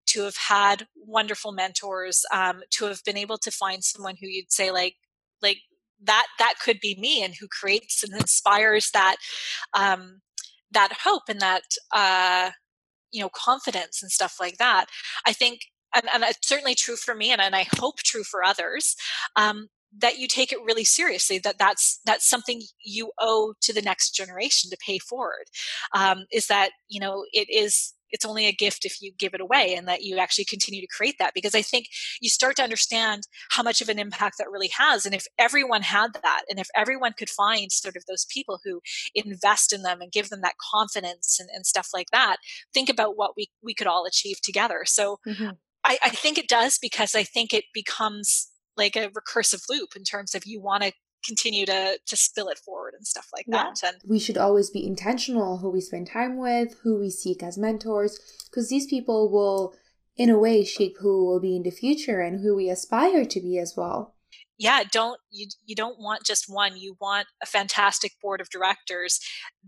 to 0.06 0.22
have 0.22 0.36
had 0.36 0.86
wonderful 0.96 1.52
mentors 1.52 2.24
um, 2.32 2.62
to 2.70 2.86
have 2.86 3.02
been 3.04 3.16
able 3.16 3.38
to 3.38 3.50
find 3.50 3.84
someone 3.84 4.16
who 4.20 4.26
you'd 4.26 4.52
say 4.52 4.70
like 4.70 4.96
like 5.40 5.58
that 6.02 6.26
that 6.38 6.54
could 6.62 6.80
be 6.80 6.96
me 6.98 7.22
and 7.22 7.34
who 7.38 7.46
creates 7.48 8.02
and 8.02 8.12
inspires 8.14 8.90
that 8.92 9.16
um, 9.74 10.20
that 10.70 10.92
hope 11.04 11.24
and 11.28 11.40
that 11.40 11.62
uh, 11.92 12.50
you 13.12 13.20
know 13.20 13.30
confidence 13.34 14.02
and 14.02 14.10
stuff 14.10 14.36
like 14.40 14.58
that 14.58 14.86
i 15.26 15.32
think 15.32 15.60
and, 15.94 16.04
and 16.14 16.24
it's 16.24 16.48
certainly 16.48 16.74
true 16.74 16.96
for 16.96 17.14
me 17.14 17.30
and, 17.30 17.40
and 17.40 17.54
i 17.54 17.66
hope 17.78 17.98
true 17.98 18.24
for 18.24 18.42
others 18.42 18.96
um, 19.36 19.68
that 19.98 20.18
you 20.18 20.26
take 20.26 20.52
it 20.52 20.58
really 20.64 20.84
seriously 20.84 21.38
that 21.38 21.58
that's 21.58 22.00
that's 22.04 22.28
something 22.28 22.62
you 22.84 23.12
owe 23.18 23.54
to 23.60 23.72
the 23.72 23.82
next 23.82 24.10
generation 24.10 24.70
to 24.70 24.76
pay 24.84 24.98
forward 24.98 25.44
um, 25.94 26.24
is 26.32 26.46
that 26.46 26.70
you 26.88 27.00
know 27.00 27.24
it 27.32 27.48
is 27.50 27.94
it's 28.12 28.26
only 28.26 28.46
a 28.46 28.52
gift 28.52 28.84
if 28.84 29.00
you 29.00 29.10
give 29.18 29.32
it 29.32 29.40
away 29.40 29.74
and 29.74 29.88
that 29.88 30.02
you 30.02 30.18
actually 30.18 30.44
continue 30.44 30.80
to 30.80 30.86
create 30.86 31.16
that 31.18 31.32
because 31.34 31.54
i 31.54 31.62
think 31.62 31.86
you 32.20 32.28
start 32.28 32.56
to 32.56 32.62
understand 32.62 33.22
how 33.50 33.62
much 33.62 33.80
of 33.80 33.88
an 33.88 33.98
impact 33.98 34.36
that 34.38 34.50
really 34.50 34.70
has 34.76 35.04
and 35.04 35.14
if 35.14 35.26
everyone 35.38 35.82
had 35.82 36.12
that 36.22 36.42
and 36.48 36.58
if 36.58 36.68
everyone 36.76 37.12
could 37.18 37.30
find 37.30 37.72
sort 37.72 37.96
of 37.96 38.04
those 38.06 38.26
people 38.30 38.60
who 38.64 38.80
invest 39.14 39.72
in 39.72 39.82
them 39.82 40.00
and 40.00 40.12
give 40.12 40.28
them 40.28 40.40
that 40.42 40.54
confidence 40.72 41.38
and, 41.40 41.48
and 41.54 41.66
stuff 41.66 41.88
like 41.92 42.08
that 42.12 42.36
think 42.72 42.88
about 42.88 43.16
what 43.16 43.32
we 43.36 43.48
we 43.62 43.74
could 43.74 43.86
all 43.86 44.06
achieve 44.06 44.40
together 44.42 44.82
so 44.84 45.18
mm-hmm. 45.26 45.50
I, 45.84 45.98
I 46.04 46.10
think 46.10 46.38
it 46.38 46.48
does 46.48 46.78
because 46.80 47.14
i 47.14 47.22
think 47.22 47.52
it 47.52 47.64
becomes 47.74 48.51
like 48.76 48.96
a 48.96 49.08
recursive 49.10 49.64
loop 49.68 49.96
in 49.96 50.04
terms 50.04 50.34
of 50.34 50.44
you 50.46 50.60
want 50.60 50.82
to 50.82 50.92
continue 51.24 51.64
to 51.64 51.98
to 52.04 52.16
spill 52.16 52.48
it 52.48 52.58
forward 52.58 52.94
and 52.96 53.06
stuff 53.06 53.28
like 53.32 53.44
yeah. 53.46 53.64
that 53.64 53.82
and 53.84 54.02
we 54.08 54.18
should 54.18 54.36
always 54.36 54.70
be 54.70 54.84
intentional 54.84 55.58
who 55.58 55.70
we 55.70 55.80
spend 55.80 56.06
time 56.06 56.36
with 56.36 56.76
who 56.82 56.98
we 56.98 57.10
seek 57.10 57.42
as 57.42 57.56
mentors 57.56 58.18
because 58.50 58.68
these 58.68 58.86
people 58.86 59.30
will 59.30 59.74
in 60.16 60.28
a 60.28 60.38
way 60.38 60.64
shape 60.64 60.96
who 61.00 61.24
will 61.24 61.40
be 61.40 61.56
in 61.56 61.62
the 61.62 61.70
future 61.70 62.20
and 62.20 62.40
who 62.40 62.56
we 62.56 62.68
aspire 62.68 63.24
to 63.24 63.40
be 63.40 63.56
as 63.58 63.74
well 63.76 64.14
yeah 64.58 64.82
don't 64.90 65.18
you 65.30 65.46
you 65.64 65.74
don't 65.74 65.98
want 65.98 66.24
just 66.24 66.44
one 66.48 66.76
you 66.76 66.96
want 67.00 67.26
a 67.42 67.46
fantastic 67.46 68.12
board 68.22 68.40
of 68.40 68.50
directors 68.50 69.20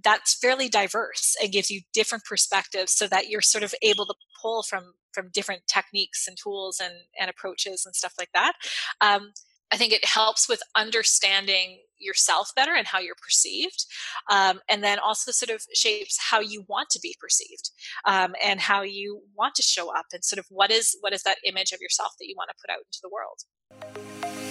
that's 0.03 0.35
fairly 0.35 0.69
diverse 0.69 1.35
and 1.43 1.53
gives 1.53 1.71
you 1.71 1.81
different 1.93 2.25
perspectives 2.25 2.93
so 2.93 3.07
that 3.07 3.29
you're 3.29 3.41
sort 3.41 3.65
of 3.65 3.75
able 3.83 4.07
to 4.07 4.15
pull 4.41 4.63
from 4.63 4.95
from 5.13 5.31
different 5.33 5.63
techniques 5.67 6.27
and 6.29 6.37
tools 6.37 6.81
and 6.83 6.95
and 7.19 7.31
approaches 7.31 7.85
and 7.87 7.95
stuff 7.95 8.15
like 8.19 8.31
that 8.35 8.53
um, 9.01 9.33
I 9.73 9.77
think 9.77 9.93
it 9.93 10.05
helps 10.05 10.49
with 10.49 10.63
understanding 10.77 11.81
yourself 11.99 12.53
better 12.55 12.75
and 12.75 12.87
how 12.87 13.01
you're 13.01 13.17
perceived, 13.21 13.87
um, 14.31 14.61
and 14.69 14.85
then 14.85 15.01
also 15.01 15.33
sort 15.33 15.51
of 15.51 15.63
shapes 15.75 16.17
how 16.31 16.39
you 16.39 16.65
want 16.69 16.91
to 16.91 17.01
be 17.03 17.17
perceived 17.21 17.71
um, 18.05 18.35
and 18.45 18.61
how 18.61 18.83
you 18.83 19.23
want 19.37 19.57
to 19.57 19.63
show 19.63 19.93
up, 19.93 20.07
and 20.13 20.25
sort 20.25 20.39
of 20.39 20.47
what 20.49 20.71
is 20.71 20.97
what 21.01 21.13
is 21.13 21.23
that 21.25 21.39
image 21.45 21.73
of 21.73 21.81
yourself 21.81 22.13
that 22.21 22.29
you 22.29 22.35
want 22.37 22.51
to 22.51 22.57
put 22.63 22.73
out 22.73 22.85
into 22.87 23.01
the 23.03 23.11
world. 23.11 24.44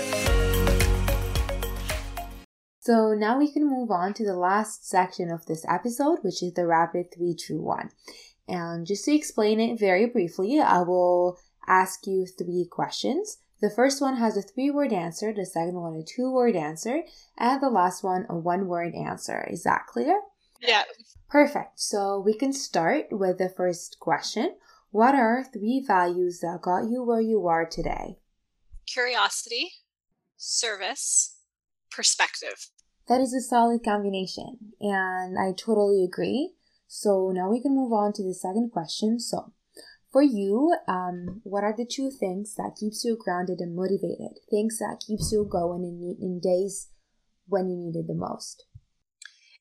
So 2.86 3.13
now 3.13 3.39
we 3.39 3.50
can 3.50 3.65
move 3.65 3.91
on 3.91 4.13
to 4.15 4.26
the 4.26 4.36
last 4.36 4.86
section 4.86 5.32
of 5.32 5.46
this 5.46 5.65
episode, 5.69 6.19
which 6.22 6.43
is 6.43 6.52
the 6.52 6.67
rapid 6.67 7.13
three 7.13 7.34
true 7.34 7.62
one. 7.62 7.91
And 8.46 8.86
just 8.86 9.06
to 9.06 9.15
explain 9.15 9.62
it 9.62 9.80
very 9.80 10.06
briefly, 10.06 10.60
I 10.60 10.82
will 10.82 11.39
ask 11.65 12.06
you 12.06 12.26
three 12.26 12.67
questions. 12.69 13.38
The 13.62 13.69
first 13.69 14.02
one 14.02 14.17
has 14.17 14.36
a 14.36 14.41
three 14.41 14.69
word 14.69 14.91
answer, 14.91 15.32
the 15.32 15.46
second 15.46 15.76
one 15.76 15.96
a 15.96 16.04
two 16.04 16.30
word 16.30 16.58
answer, 16.58 17.04
and 17.38 17.62
the 17.62 17.69
last 17.69 18.04
one 18.04 18.26
a 18.30 18.36
one 18.36 18.67
word 18.67 18.93
answer. 18.96 19.48
Is 19.50 19.63
that 19.63 19.88
clear? 19.88 20.19
Yeah. 20.62 20.84
Perfect. 21.30 21.80
So 21.80 22.19
we 22.19 22.34
can 22.34 22.52
start 22.52 23.06
with 23.12 23.38
the 23.38 23.48
first 23.48 23.96
question. 24.02 24.58
What 24.91 25.15
are 25.15 25.46
three 25.46 25.82
values 25.88 26.41
that 26.41 26.62
got 26.62 26.89
you 26.89 27.02
where 27.02 27.22
you 27.22 27.48
are 27.48 27.65
today? 27.65 28.17
Curiosity, 28.86 29.72
service, 30.36 31.38
perspective. 31.89 32.69
That 33.07 33.21
is 33.21 33.33
a 33.33 33.41
solid 33.41 33.83
combination, 33.83 34.73
and 34.79 35.37
I 35.37 35.51
totally 35.51 36.03
agree. 36.03 36.53
So 36.87 37.31
now 37.33 37.49
we 37.49 37.61
can 37.61 37.75
move 37.75 37.91
on 37.91 38.13
to 38.13 38.23
the 38.23 38.33
second 38.33 38.71
question. 38.71 39.19
So, 39.19 39.51
for 40.11 40.21
you, 40.21 40.75
um, 40.87 41.41
what 41.43 41.63
are 41.63 41.75
the 41.75 41.85
two 41.85 42.11
things 42.11 42.55
that 42.55 42.77
keeps 42.79 43.03
you 43.03 43.17
grounded 43.17 43.59
and 43.59 43.75
motivated? 43.75 44.39
Things 44.49 44.77
that 44.79 45.03
keeps 45.05 45.31
you 45.31 45.47
going 45.49 45.83
in, 45.83 46.17
in 46.21 46.39
days 46.39 46.89
when 47.47 47.69
you 47.69 47.75
need 47.75 47.95
it 47.97 48.07
the 48.07 48.13
most? 48.13 48.65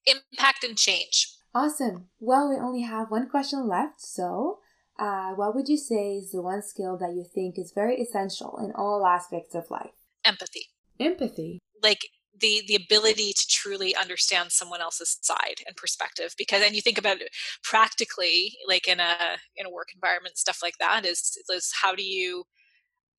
Impact 0.06 0.62
and 0.62 0.76
change. 0.76 1.34
Awesome. 1.54 2.08
Well, 2.20 2.48
we 2.48 2.56
only 2.56 2.82
have 2.82 3.10
one 3.10 3.28
question 3.28 3.66
left. 3.66 4.00
So, 4.00 4.58
uh, 4.98 5.32
what 5.32 5.54
would 5.54 5.68
you 5.68 5.76
say 5.76 6.18
is 6.18 6.30
the 6.30 6.42
one 6.42 6.62
skill 6.62 6.96
that 6.98 7.14
you 7.14 7.24
think 7.24 7.58
is 7.58 7.72
very 7.74 7.96
essential 7.96 8.58
in 8.62 8.72
all 8.72 9.06
aspects 9.06 9.54
of 9.54 9.70
life? 9.70 9.90
Empathy. 10.24 10.66
Empathy. 11.00 11.60
Like 11.82 12.00
the 12.42 12.62
the 12.68 12.74
ability 12.74 13.32
to 13.32 13.46
truly 13.48 13.96
understand 13.96 14.52
someone 14.52 14.82
else's 14.82 15.16
side 15.22 15.62
and 15.66 15.74
perspective 15.76 16.34
because 16.36 16.62
and 16.62 16.74
you 16.74 16.82
think 16.82 16.98
about 16.98 17.20
it 17.20 17.30
practically 17.62 18.56
like 18.68 18.86
in 18.86 19.00
a 19.00 19.14
in 19.56 19.64
a 19.64 19.70
work 19.70 19.88
environment 19.94 20.36
stuff 20.36 20.58
like 20.62 20.76
that 20.78 21.06
is 21.06 21.38
is 21.48 21.72
how 21.80 21.94
do 21.94 22.04
you 22.04 22.44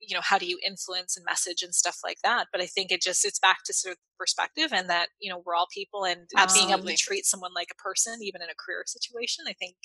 you 0.08 0.16
know 0.16 0.22
how 0.22 0.38
do 0.38 0.46
you 0.46 0.60
influence 0.66 1.16
and 1.16 1.26
message 1.26 1.64
and 1.64 1.74
stuff 1.74 2.00
like 2.04 2.18
that? 2.24 2.48
But 2.52 2.62
i 2.62 2.66
think 2.66 2.92
it 2.92 3.02
just 3.02 3.26
it's 3.26 3.40
back 3.40 3.60
to 3.66 3.74
sort 3.74 3.94
of 3.94 3.98
perspective 4.18 4.72
and 4.74 4.90
that 4.90 5.08
you 5.20 5.30
know 5.30 5.42
we're 5.46 5.56
all 5.56 5.68
people 5.74 6.06
and 6.06 6.28
being 6.54 6.72
able 6.72 6.84
to 6.84 6.96
treat 6.96 7.26
someone 7.26 7.52
like 7.56 7.70
a 7.72 7.82
person 7.82 8.16
even 8.22 8.42
in 8.42 8.50
a 8.50 8.56
career 8.64 8.84
situation 8.86 9.46
i 9.48 9.54
think 9.54 9.76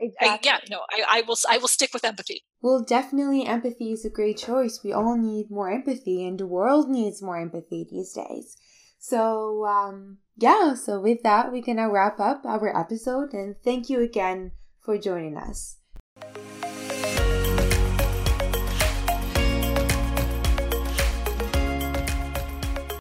Exactly. 0.00 0.28
I, 0.28 0.38
yeah, 0.42 0.58
no, 0.70 0.80
I, 0.90 1.18
I 1.18 1.20
will. 1.26 1.36
I 1.48 1.58
will 1.58 1.68
stick 1.68 1.90
with 1.92 2.04
empathy. 2.04 2.44
Well, 2.62 2.84
definitely, 2.86 3.46
empathy 3.46 3.92
is 3.92 4.04
a 4.04 4.10
great 4.10 4.38
choice. 4.38 4.80
We 4.84 4.92
all 4.92 5.16
need 5.16 5.50
more 5.50 5.70
empathy, 5.70 6.24
and 6.26 6.38
the 6.38 6.46
world 6.46 6.88
needs 6.88 7.20
more 7.20 7.38
empathy 7.38 7.86
these 7.90 8.12
days. 8.12 8.56
So, 9.00 9.66
um, 9.66 10.18
yeah. 10.36 10.74
So 10.74 11.00
with 11.00 11.22
that, 11.24 11.50
we 11.50 11.62
can 11.62 11.76
now 11.76 11.90
wrap 11.90 12.20
up 12.20 12.42
our 12.44 12.76
episode, 12.78 13.32
and 13.32 13.56
thank 13.64 13.90
you 13.90 14.00
again 14.00 14.52
for 14.80 14.98
joining 14.98 15.36
us. 15.36 15.78